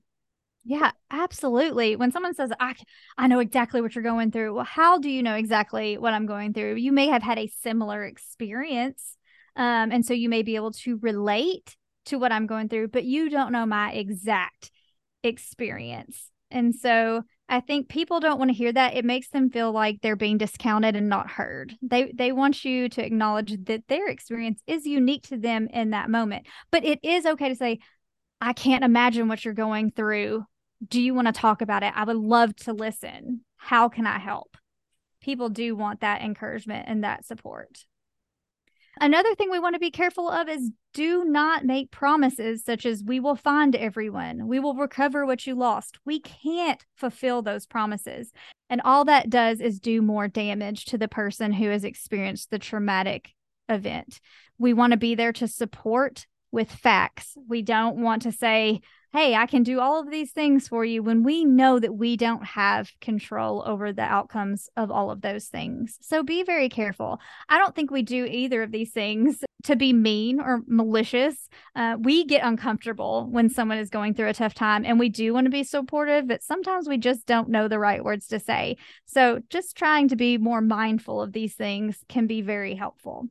Yeah, 0.66 0.92
absolutely. 1.11 1.94
When 1.94 2.11
someone 2.11 2.35
says, 2.35 2.50
I, 2.59 2.74
I 3.18 3.27
know 3.27 3.40
exactly 3.40 3.83
what 3.83 3.94
you're 3.94 4.03
going 4.03 4.31
through, 4.31 4.55
well, 4.55 4.64
how 4.64 4.98
do 4.98 5.11
you 5.11 5.22
know 5.22 5.35
exactly 5.35 5.98
what 5.98 6.14
I'm 6.14 6.24
going 6.24 6.55
through? 6.55 6.77
You 6.77 6.90
may 6.90 7.09
have 7.09 7.22
had 7.22 7.38
a 7.38 7.53
similar 7.61 8.03
experience. 8.05 9.18
Um, 9.57 9.92
and 9.92 10.07
so 10.07 10.14
you 10.14 10.31
may 10.31 10.42
be 10.42 10.57
able 10.57 10.72
to 10.72 10.98
relate 11.03 11.77
to 12.07 12.18
what 12.18 12.33
I'm 12.33 12.46
going 12.46 12.70
through, 12.70 12.88
but 12.88 13.05
you 13.05 13.29
don't 13.29 13.53
know 13.53 13.66
my 13.66 13.92
exact 13.92 14.70
experience. 15.22 16.31
And 16.50 16.74
so 16.74 17.22
I 17.48 17.61
think 17.61 17.88
people 17.88 18.20
don't 18.20 18.38
want 18.38 18.50
to 18.50 18.57
hear 18.57 18.72
that. 18.72 18.96
It 18.96 19.05
makes 19.05 19.29
them 19.29 19.50
feel 19.50 19.70
like 19.70 20.00
they're 20.00 20.16
being 20.16 20.38
discounted 20.38 20.96
and 20.96 21.09
not 21.09 21.31
heard. 21.31 21.77
They 21.83 22.11
they 22.14 22.33
want 22.33 22.64
you 22.64 22.88
to 22.90 23.05
acknowledge 23.05 23.55
that 23.64 23.87
their 23.88 24.09
experience 24.09 24.62
is 24.66 24.87
unique 24.87 25.24
to 25.29 25.37
them 25.37 25.68
in 25.72 25.90
that 25.90 26.11
moment. 26.11 26.46
But 26.70 26.85
it 26.85 27.00
is 27.03 27.27
okay 27.27 27.48
to 27.50 27.57
say, 27.57 27.81
I 28.40 28.53
can't 28.53 28.85
imagine 28.85 29.29
what 29.29 29.44
you're 29.44 29.55
going 29.55 29.90
through 29.90 30.44
do 30.87 31.01
you 31.01 31.15
want 31.15 31.27
to 31.27 31.33
talk 31.33 31.63
about 31.63 31.83
it? 31.83 31.93
I 31.95 32.05
would 32.05 32.17
love 32.17 32.55
to 32.57 32.73
listen. 32.73 33.41
How 33.57 33.89
can 33.89 34.07
I 34.07 34.19
help? 34.19 34.57
People 35.23 35.49
do 35.49 35.75
want 35.75 36.01
that 36.01 36.23
encouragement 36.23 36.87
and 36.89 37.05
that 37.05 37.25
support. 37.25 37.85
Another 39.01 39.35
thing 39.35 39.51
we 39.51 39.59
want 39.59 39.75
to 39.75 39.81
be 39.81 39.91
careful 39.91 40.31
of 40.31 40.49
is 40.49 40.71
do 40.93 41.25
not 41.25 41.65
make 41.65 41.91
promises 41.91 42.65
such 42.65 42.87
as 42.87 43.03
we 43.03 43.19
will 43.19 43.35
find 43.35 43.75
everyone, 43.75 44.47
we 44.47 44.61
will 44.61 44.75
recover 44.75 45.27
what 45.27 45.47
you 45.47 45.57
lost. 45.57 45.99
We 46.05 46.21
can't 46.21 46.85
fulfill 46.95 47.43
those 47.43 47.67
promises. 47.67 48.31
And 48.71 48.81
all 48.83 49.05
that 49.07 49.31
does 49.31 49.61
is 49.61 49.81
do 49.81 50.01
more 50.01 50.29
damage 50.29 50.85
to 50.87 50.99
the 50.99 51.09
person 51.09 51.53
who 51.53 51.69
has 51.71 51.85
experienced 51.85 52.51
the 52.51 52.59
traumatic 52.59 53.33
event. 53.69 54.21
We 54.59 54.73
want 54.73 54.93
to 54.93 54.97
be 54.97 55.15
there 55.17 55.33
to 55.33 55.49
support 55.49 56.27
with 56.53 56.71
facts. 56.71 57.37
We 57.49 57.63
don't 57.63 57.97
want 57.97 58.23
to 58.23 58.33
say, 58.33 58.81
hey, 59.14 59.37
I 59.37 59.46
can 59.46 59.62
do 59.62 59.79
all 59.79 60.00
of 60.00 60.11
these 60.11 60.33
things 60.33 60.66
for 60.66 60.85
you 60.85 61.00
when 61.00 61.22
we 61.22 61.44
know 61.44 61.79
that 61.79 61.94
we 61.94 62.16
don't 62.16 62.44
have 62.44 62.90
control 63.00 63.62
over 63.64 63.92
the 63.92 64.03
outcomes 64.03 64.68
of 64.77 64.90
all 64.90 65.12
of 65.12 65.20
those 65.20 65.46
things. 65.46 65.98
So 66.03 66.24
be 66.24 66.42
very 66.42 66.68
careful. 66.68 67.20
I 67.48 67.59
don't 67.59 67.77
think 67.77 67.92
we 67.92 68.03
do 68.03 68.24
either 68.24 68.64
of 68.64 68.72
these 68.72 68.90
things 68.90 69.38
to 69.62 69.77
be 69.77 69.92
mean 69.92 70.40
or 70.40 70.62
malicious. 70.66 71.48
Uh, 71.77 71.96
we 72.00 72.24
get 72.24 72.44
uncomfortable 72.44 73.29
when 73.31 73.48
someone 73.48 73.79
is 73.79 73.88
going 73.88 74.14
through 74.14 74.31
a 74.31 74.35
tough 74.35 74.53
time 74.53 74.85
and 74.85 74.98
we 74.98 75.11
do 75.11 75.33
want 75.33 75.44
to 75.44 75.50
be 75.50 75.62
supportive, 75.62 76.27
but 76.27 76.42
sometimes 76.42 76.88
we 76.88 76.98
just 76.98 77.24
don't 77.24 77.48
know 77.48 77.68
the 77.68 77.79
right 77.79 78.03
words 78.03 78.27
to 78.27 78.40
say. 78.40 78.77
So 79.07 79.40
just 79.48 79.77
trying 79.77 80.09
to 80.09 80.16
be 80.16 80.38
more 80.38 80.61
mindful 80.61 81.22
of 81.22 81.33
these 81.33 81.55
things 81.55 81.98
can 82.09 82.27
be 82.27 82.42
very 82.42 82.74
helpful. 82.74 83.29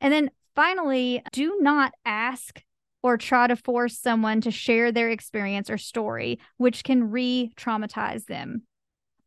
And 0.00 0.12
then 0.12 0.30
finally, 0.54 1.24
do 1.32 1.58
not 1.60 1.92
ask 2.04 2.62
or 3.06 3.16
try 3.16 3.46
to 3.46 3.54
force 3.54 3.96
someone 3.96 4.40
to 4.40 4.50
share 4.50 4.90
their 4.90 5.10
experience 5.10 5.70
or 5.70 5.78
story, 5.78 6.40
which 6.56 6.82
can 6.82 7.12
re 7.12 7.52
traumatize 7.56 8.26
them. 8.26 8.62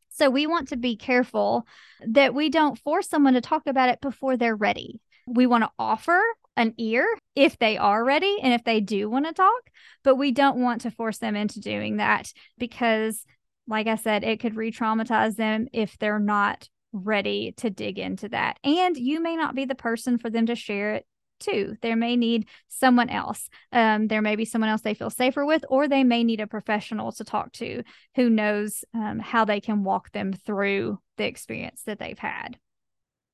So 0.10 0.30
we 0.30 0.48
want 0.48 0.68
to 0.68 0.76
be 0.76 0.98
careful 0.98 1.66
that 2.06 2.34
we 2.34 2.50
don't 2.50 2.78
force 2.78 3.08
someone 3.08 3.36
to 3.36 3.42
talk 3.42 3.68
about 3.68 3.88
it 3.88 4.02
before 4.02 4.36
they're 4.36 4.54
ready. 4.54 5.00
We 5.28 5.48
want 5.48 5.64
to 5.64 5.72
offer 5.80 6.22
an 6.58 6.74
ear 6.78 7.08
if 7.38 7.58
they 7.58 7.78
are 7.78 8.04
ready 8.04 8.40
and 8.44 8.54
if 8.54 8.66
they 8.66 8.82
do 8.82 9.10
want 9.10 9.28
to 9.28 9.34
talk, 9.34 9.70
but 10.04 10.16
we 10.16 10.34
don't 10.34 10.60
want 10.60 10.82
to 10.82 10.92
force 10.92 11.20
them 11.20 11.38
into 11.38 11.62
doing 11.62 11.98
that 11.98 12.34
because, 12.58 13.24
like 13.66 13.88
I 13.88 13.96
said, 13.96 14.26
it 14.26 14.42
could 14.42 14.58
re 14.58 14.74
traumatize 14.74 15.38
them 15.38 15.70
if 15.72 15.98
they're 16.00 16.20
not 16.20 16.68
ready 16.92 17.54
to 17.60 17.70
dig 17.70 17.98
into 17.98 18.28
that. 18.28 18.60
And 18.62 18.98
you 18.98 19.24
may 19.24 19.38
not 19.38 19.56
be 19.56 19.64
the 19.64 19.74
person 19.74 20.18
for 20.18 20.30
them 20.30 20.48
to 20.48 20.56
share 20.56 20.96
it 20.96 21.06
too. 21.40 21.76
They 21.82 21.96
may 21.96 22.16
need 22.16 22.48
someone 22.68 23.10
else. 23.10 23.50
Um, 23.72 24.08
there 24.08 24.22
may 24.22 24.36
be 24.36 24.46
someone 24.46 24.70
else 24.70 24.82
they 24.82 24.94
feel 24.94 25.10
safer 25.10 25.46
with, 25.46 25.66
or 25.70 25.88
they 25.88 26.04
may 26.04 26.24
need 26.24 26.42
a 26.42 26.48
professional 26.48 27.12
to 27.14 27.24
talk 27.24 27.52
to 27.54 27.84
who 28.16 28.30
knows 28.30 28.84
um, 28.94 29.20
how 29.20 29.46
they 29.46 29.60
can 29.60 29.84
walk 29.84 30.12
them 30.12 30.34
through 30.34 31.00
the 31.18 31.26
experience 31.26 31.84
that 31.86 32.00
they've 32.00 32.20
had. 32.20 32.58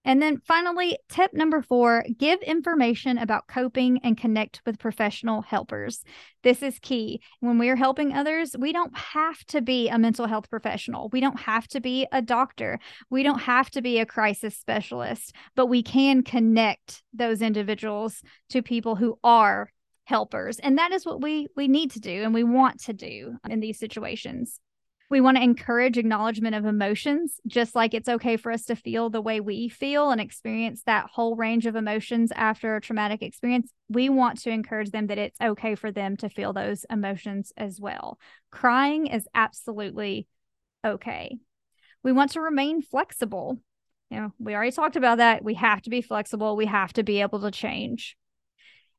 And 0.06 0.22
then 0.22 0.40
finally, 0.46 0.98
tip 1.10 1.34
number 1.34 1.62
four 1.62 2.06
give 2.18 2.40
information 2.42 3.18
about 3.18 3.48
coping 3.48 4.00
and 4.04 4.16
connect 4.16 4.62
with 4.66 4.80
professional 4.80 5.42
helpers. 5.42 6.04
This 6.44 6.62
is 6.62 6.80
key. 6.80 7.22
When 7.40 7.58
we 7.58 7.70
are 7.70 7.76
helping 7.76 8.14
others, 8.14 8.56
we 8.58 8.72
don't 8.72 8.96
have 8.96 9.44
to 9.48 9.62
be 9.62 9.90
a 9.90 9.98
mental 9.98 10.28
health 10.28 10.50
professional. 10.50 11.10
We 11.10 11.20
don't 11.20 11.40
have 11.40 11.68
to 11.70 11.82
be 11.82 12.08
a 12.12 12.22
doctor. 12.22 12.80
We 13.10 13.24
don't 13.24 13.40
have 13.40 13.72
to 13.72 13.82
be 13.82 14.00
a 14.00 14.06
crisis 14.06 14.56
specialist, 14.56 15.36
but 15.56 15.66
we 15.66 15.82
can 15.82 16.22
connect 16.22 17.04
those 17.12 17.42
individuals 17.42 18.22
to 18.50 18.62
people 18.62 18.96
who 18.96 19.18
are 19.24 19.70
helpers. 20.06 20.60
And 20.60 20.78
that 20.78 20.92
is 20.92 21.06
what 21.06 21.22
we 21.22 21.48
we 21.56 21.68
need 21.68 21.92
to 21.92 22.00
do 22.00 22.24
and 22.24 22.34
we 22.34 22.44
want 22.44 22.82
to 22.84 22.94
do 22.94 23.38
in 23.50 23.60
these 23.60 23.80
situations. 23.80 24.60
We 25.10 25.22
want 25.22 25.38
to 25.38 25.44
encourage 25.44 25.98
acknowledgement 25.98 26.56
of 26.56 26.66
emotions, 26.66 27.40
just 27.46 27.76
like 27.76 27.94
it's 27.94 28.10
okay 28.10 28.38
for 28.38 28.52
us 28.52 28.66
to 28.66 28.76
feel 28.76 29.10
the 29.10 29.22
way 29.22 29.40
we 29.40 29.70
feel 29.70 30.10
and 30.10 30.20
experience 30.20 30.82
that 30.84 31.10
whole 31.12 31.36
range 31.36 31.68
of 31.68 31.76
emotions 31.76 32.32
after 32.36 32.76
a 32.76 32.82
traumatic 32.82 33.22
experience. 33.22 33.72
We 33.88 34.10
want 34.10 34.42
to 34.42 34.50
encourage 34.50 34.90
them 34.90 35.08
that 35.08 35.20
it's 35.20 35.40
okay 35.40 35.76
for 35.76 35.92
them 35.92 36.18
to 36.18 36.30
feel 36.30 36.54
those 36.54 36.86
emotions 36.90 37.54
as 37.56 37.80
well. 37.80 38.20
Crying 38.52 39.06
is 39.06 39.28
absolutely 39.36 40.28
okay. 40.84 41.38
We 42.02 42.12
want 42.12 42.32
to 42.32 42.42
remain 42.42 42.82
flexible. 42.82 43.60
You 44.10 44.20
know, 44.20 44.34
we 44.40 44.56
already 44.56 44.72
talked 44.72 44.96
about 44.96 45.20
that. 45.20 45.44
We 45.44 45.54
have 45.56 45.82
to 45.84 45.90
be 45.90 46.02
flexible, 46.02 46.56
we 46.56 46.66
have 46.66 46.94
to 46.94 47.04
be 47.04 47.22
able 47.22 47.42
to 47.42 47.52
change. 47.52 48.18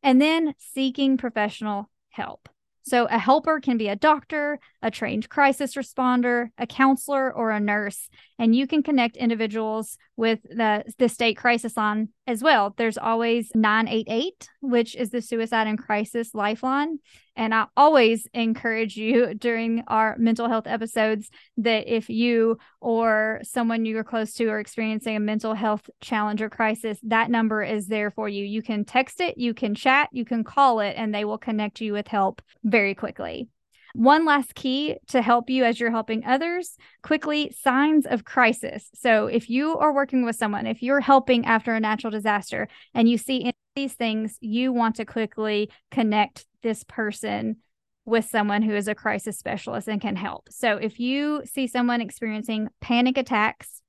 And 0.03 0.21
then 0.21 0.55
seeking 0.59 1.17
professional 1.17 1.91
help. 2.11 2.49
So, 2.89 3.07
a 3.07 3.19
helper 3.19 3.59
can 3.59 3.79
be 3.79 3.89
a 3.89 3.97
doctor, 3.97 4.61
a 4.81 4.93
trained 4.93 5.29
crisis 5.29 5.75
responder, 5.75 6.51
a 6.57 6.67
counselor, 6.69 7.33
or 7.33 7.51
a 7.51 7.59
nurse. 7.59 8.09
And 8.39 8.55
you 8.55 8.69
can 8.69 8.85
connect 8.85 9.17
individuals 9.17 9.99
with 10.17 10.41
the, 10.45 10.85
the 10.99 11.09
state 11.09 11.37
crisis 11.37 11.77
line 11.77 12.11
as 12.27 12.43
well. 12.43 12.75
There's 12.77 12.99
always 12.99 13.51
988, 13.55 14.49
which 14.61 14.97
is 14.97 15.11
the 15.11 15.23
suicide 15.23 15.67
and 15.67 15.79
crisis 15.79 16.35
lifeline. 16.35 16.99
And 17.37 17.55
I 17.55 17.67
always 17.77 18.27
encourage 18.35 18.97
you 18.97 19.35
during 19.39 19.85
our 19.87 20.17
mental 20.19 20.49
health 20.49 20.67
episodes 20.67 21.31
that 21.59 21.87
if 21.87 22.09
you 22.09 22.59
or 22.81 23.41
someone 23.43 23.85
you're 23.85 24.05
close 24.05 24.33
to 24.35 24.49
are 24.49 24.61
experiencing 24.61 25.17
a 25.17 25.21
mental 25.21 25.55
health 25.55 25.89
challenge 26.01 26.43
or 26.43 26.51
crisis, 26.51 26.99
that 27.05 27.31
number 27.31 27.63
is 27.63 27.87
there 27.87 28.11
for 28.11 28.29
you. 28.29 28.45
You 28.45 28.63
can 28.63 28.85
text 28.85 29.21
it, 29.21 29.39
you 29.39 29.55
can 29.55 29.75
chat, 29.75 30.09
you 30.13 30.25
can 30.25 30.45
call 30.45 30.81
it, 30.81 30.95
and 30.97 31.15
they 31.15 31.25
will 31.25 31.39
connect 31.39 31.81
you 31.81 31.93
with 31.93 32.09
help 32.09 32.43
very 32.65 32.95
quickly. 32.95 33.49
One 33.97 34.27
last 34.27 34.55
key 34.55 34.99
to 35.09 35.23
help 35.23 35.49
you 35.49 35.65
as 35.65 35.81
you're 35.81 35.91
helping 35.91 36.23
others 36.27 36.77
quickly 37.03 37.51
signs 37.59 38.05
of 38.05 38.27
crisis. 38.27 38.91
So, 38.95 39.27
if 39.27 39.49
you 39.49 39.79
are 39.79 39.95
working 39.95 40.27
with 40.27 40.37
someone, 40.37 40.67
if 40.67 40.83
you're 40.83 41.01
helping 41.01 41.47
after 41.47 41.75
a 41.75 41.81
natural 41.81 42.11
disaster 42.11 42.69
and 42.93 43.09
you 43.09 43.17
see 43.17 43.51
these 43.75 43.95
things, 43.95 44.37
you 44.43 44.71
want 44.71 44.97
to 44.97 45.07
quickly 45.07 45.71
connect 45.91 46.45
this 46.63 46.85
person 46.85 47.57
with 48.05 48.27
someone 48.27 48.61
who 48.61 48.75
is 48.75 48.87
a 48.87 48.95
crisis 48.95 49.39
specialist 49.39 49.89
and 49.89 49.99
can 49.99 50.15
help. 50.15 50.49
So, 50.51 50.77
if 50.77 51.01
you 51.01 51.43
see 51.47 51.67
someone 51.67 52.03
experiencing 52.03 52.69
panic 52.83 53.17
attacks, 53.17 53.81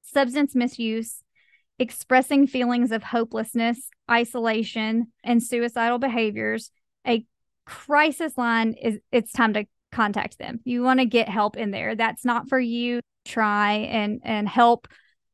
substance 0.00 0.54
misuse, 0.54 1.22
expressing 1.78 2.46
feelings 2.46 2.90
of 2.90 3.02
hopelessness, 3.02 3.90
isolation, 4.10 5.12
and 5.22 5.42
suicidal 5.42 5.98
behaviors, 5.98 6.70
a 7.06 7.26
crisis 7.66 8.38
line 8.38 8.72
is 8.72 8.98
it's 9.12 9.32
time 9.32 9.54
to 9.54 9.66
contact 9.92 10.38
them. 10.38 10.60
You 10.64 10.82
want 10.82 11.00
to 11.00 11.06
get 11.06 11.28
help 11.28 11.56
in 11.56 11.70
there. 11.70 11.94
That's 11.94 12.24
not 12.24 12.48
for 12.48 12.58
you 12.58 13.00
try 13.24 13.72
and 13.72 14.20
and 14.24 14.48
help 14.48 14.88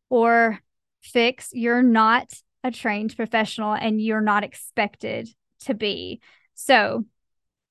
or 0.09 0.59
fix. 1.03 1.51
You're 1.53 1.83
not 1.83 2.33
a 2.64 2.71
trained 2.71 3.16
professional 3.16 3.75
and 3.75 4.01
you're 4.01 4.21
not 4.21 4.45
expected 4.45 5.29
to 5.61 5.75
be. 5.75 6.21
So, 6.55 7.05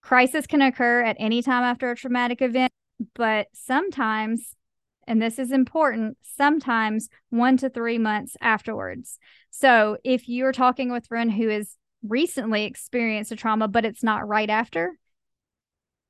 crisis 0.01 0.47
can 0.47 0.61
occur 0.61 1.01
at 1.01 1.17
any 1.19 1.41
time 1.41 1.63
after 1.63 1.91
a 1.91 1.95
traumatic 1.95 2.41
event, 2.41 2.71
but 3.15 3.47
sometimes 3.53 4.55
and 5.07 5.21
this 5.21 5.39
is 5.39 5.51
important, 5.51 6.17
sometimes 6.21 7.09
1 7.31 7.57
to 7.57 7.69
3 7.69 7.97
months 7.97 8.37
afterwards. 8.39 9.17
So, 9.49 9.97
if 10.03 10.29
you're 10.29 10.53
talking 10.53 10.91
with 10.91 11.05
a 11.05 11.07
friend 11.07 11.31
who 11.31 11.49
is 11.49 11.75
recently 12.03 12.65
experienced 12.65 13.31
a 13.31 13.35
trauma, 13.35 13.67
but 13.67 13.85
it's 13.85 14.03
not 14.03 14.27
right 14.27 14.49
after, 14.49 14.97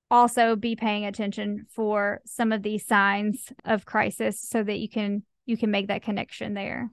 also 0.10 0.56
be 0.56 0.76
paying 0.76 1.06
attention 1.06 1.66
for 1.70 2.22
some 2.26 2.52
of 2.52 2.64
these 2.64 2.86
signs 2.86 3.52
of 3.66 3.86
crisis 3.86 4.42
so 4.42 4.64
that 4.64 4.80
you 4.80 4.90
can 4.90 5.24
you 5.46 5.58
can 5.58 5.72
make 5.72 5.88
that 5.88 6.04
connection 6.04 6.54
there. 6.54 6.92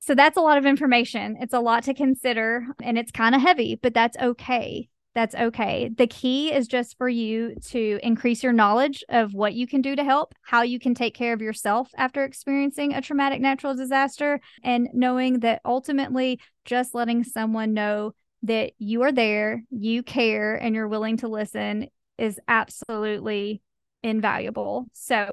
So 0.00 0.14
that's 0.14 0.36
a 0.36 0.42
lot 0.42 0.58
of 0.58 0.66
information. 0.66 1.38
It's 1.40 1.54
a 1.54 1.60
lot 1.60 1.84
to 1.84 1.94
consider 1.94 2.66
and 2.82 2.98
it's 2.98 3.10
kind 3.10 3.34
of 3.34 3.40
heavy, 3.40 3.78
but 3.80 3.94
that's 3.94 4.18
okay 4.18 4.90
that's 5.14 5.34
okay. 5.34 5.90
The 5.96 6.08
key 6.08 6.52
is 6.52 6.66
just 6.66 6.98
for 6.98 7.08
you 7.08 7.54
to 7.68 8.00
increase 8.02 8.42
your 8.42 8.52
knowledge 8.52 9.04
of 9.08 9.32
what 9.32 9.54
you 9.54 9.66
can 9.66 9.80
do 9.80 9.94
to 9.94 10.02
help, 10.02 10.34
how 10.42 10.62
you 10.62 10.80
can 10.80 10.94
take 10.94 11.14
care 11.14 11.32
of 11.32 11.40
yourself 11.40 11.88
after 11.96 12.24
experiencing 12.24 12.92
a 12.92 13.00
traumatic 13.00 13.40
natural 13.40 13.74
disaster, 13.74 14.40
and 14.64 14.88
knowing 14.92 15.40
that 15.40 15.60
ultimately 15.64 16.40
just 16.64 16.94
letting 16.94 17.22
someone 17.22 17.74
know 17.74 18.12
that 18.42 18.72
you 18.78 19.02
are 19.02 19.12
there, 19.12 19.64
you 19.70 20.02
care, 20.02 20.56
and 20.56 20.74
you're 20.74 20.88
willing 20.88 21.16
to 21.18 21.28
listen 21.28 21.88
is 22.18 22.38
absolutely 22.48 23.62
invaluable. 24.02 24.86
So, 24.92 25.30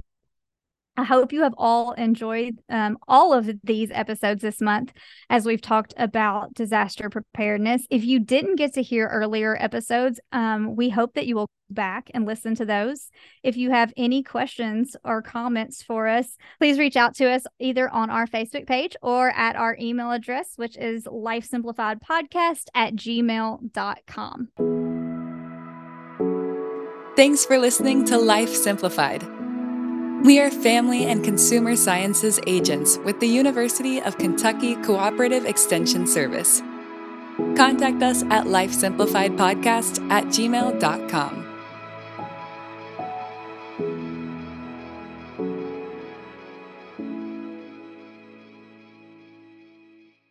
I 0.96 1.04
hope 1.04 1.32
you 1.32 1.42
have 1.42 1.54
all 1.56 1.92
enjoyed 1.92 2.58
um, 2.68 2.98
all 3.08 3.32
of 3.32 3.50
these 3.64 3.90
episodes 3.90 4.42
this 4.42 4.60
month 4.60 4.92
as 5.30 5.46
we've 5.46 5.60
talked 5.60 5.94
about 5.96 6.52
disaster 6.52 7.08
preparedness. 7.08 7.86
If 7.88 8.04
you 8.04 8.20
didn't 8.20 8.56
get 8.56 8.74
to 8.74 8.82
hear 8.82 9.08
earlier 9.08 9.56
episodes, 9.58 10.20
um, 10.32 10.76
we 10.76 10.90
hope 10.90 11.14
that 11.14 11.26
you 11.26 11.36
will 11.36 11.48
back 11.70 12.10
and 12.12 12.26
listen 12.26 12.54
to 12.56 12.66
those. 12.66 13.08
If 13.42 13.56
you 13.56 13.70
have 13.70 13.94
any 13.96 14.22
questions 14.22 14.94
or 15.02 15.22
comments 15.22 15.82
for 15.82 16.06
us, 16.06 16.36
please 16.58 16.78
reach 16.78 16.96
out 16.96 17.14
to 17.16 17.30
us 17.30 17.44
either 17.58 17.88
on 17.88 18.10
our 18.10 18.26
Facebook 18.26 18.66
page 18.66 18.94
or 19.00 19.30
at 19.30 19.56
our 19.56 19.74
email 19.80 20.10
address, 20.10 20.52
which 20.56 20.76
is 20.76 21.04
lifesimplifiedpodcast 21.04 22.64
at 22.74 22.94
gmail.com. 22.94 24.48
Thanks 27.16 27.44
for 27.44 27.58
listening 27.58 28.04
to 28.06 28.18
Life 28.18 28.54
Simplified. 28.54 29.41
We 30.22 30.38
are 30.38 30.52
family 30.52 31.06
and 31.06 31.24
consumer 31.24 31.74
sciences 31.74 32.38
agents 32.46 32.96
with 32.98 33.18
the 33.18 33.26
University 33.26 34.00
of 34.00 34.18
Kentucky 34.18 34.76
Cooperative 34.76 35.46
Extension 35.46 36.06
Service. 36.06 36.62
Contact 37.56 38.00
us 38.04 38.22
at 38.30 38.44
lifesimplifiedpodcast 38.44 40.10
at 40.12 40.26
gmail.com. 40.26 41.51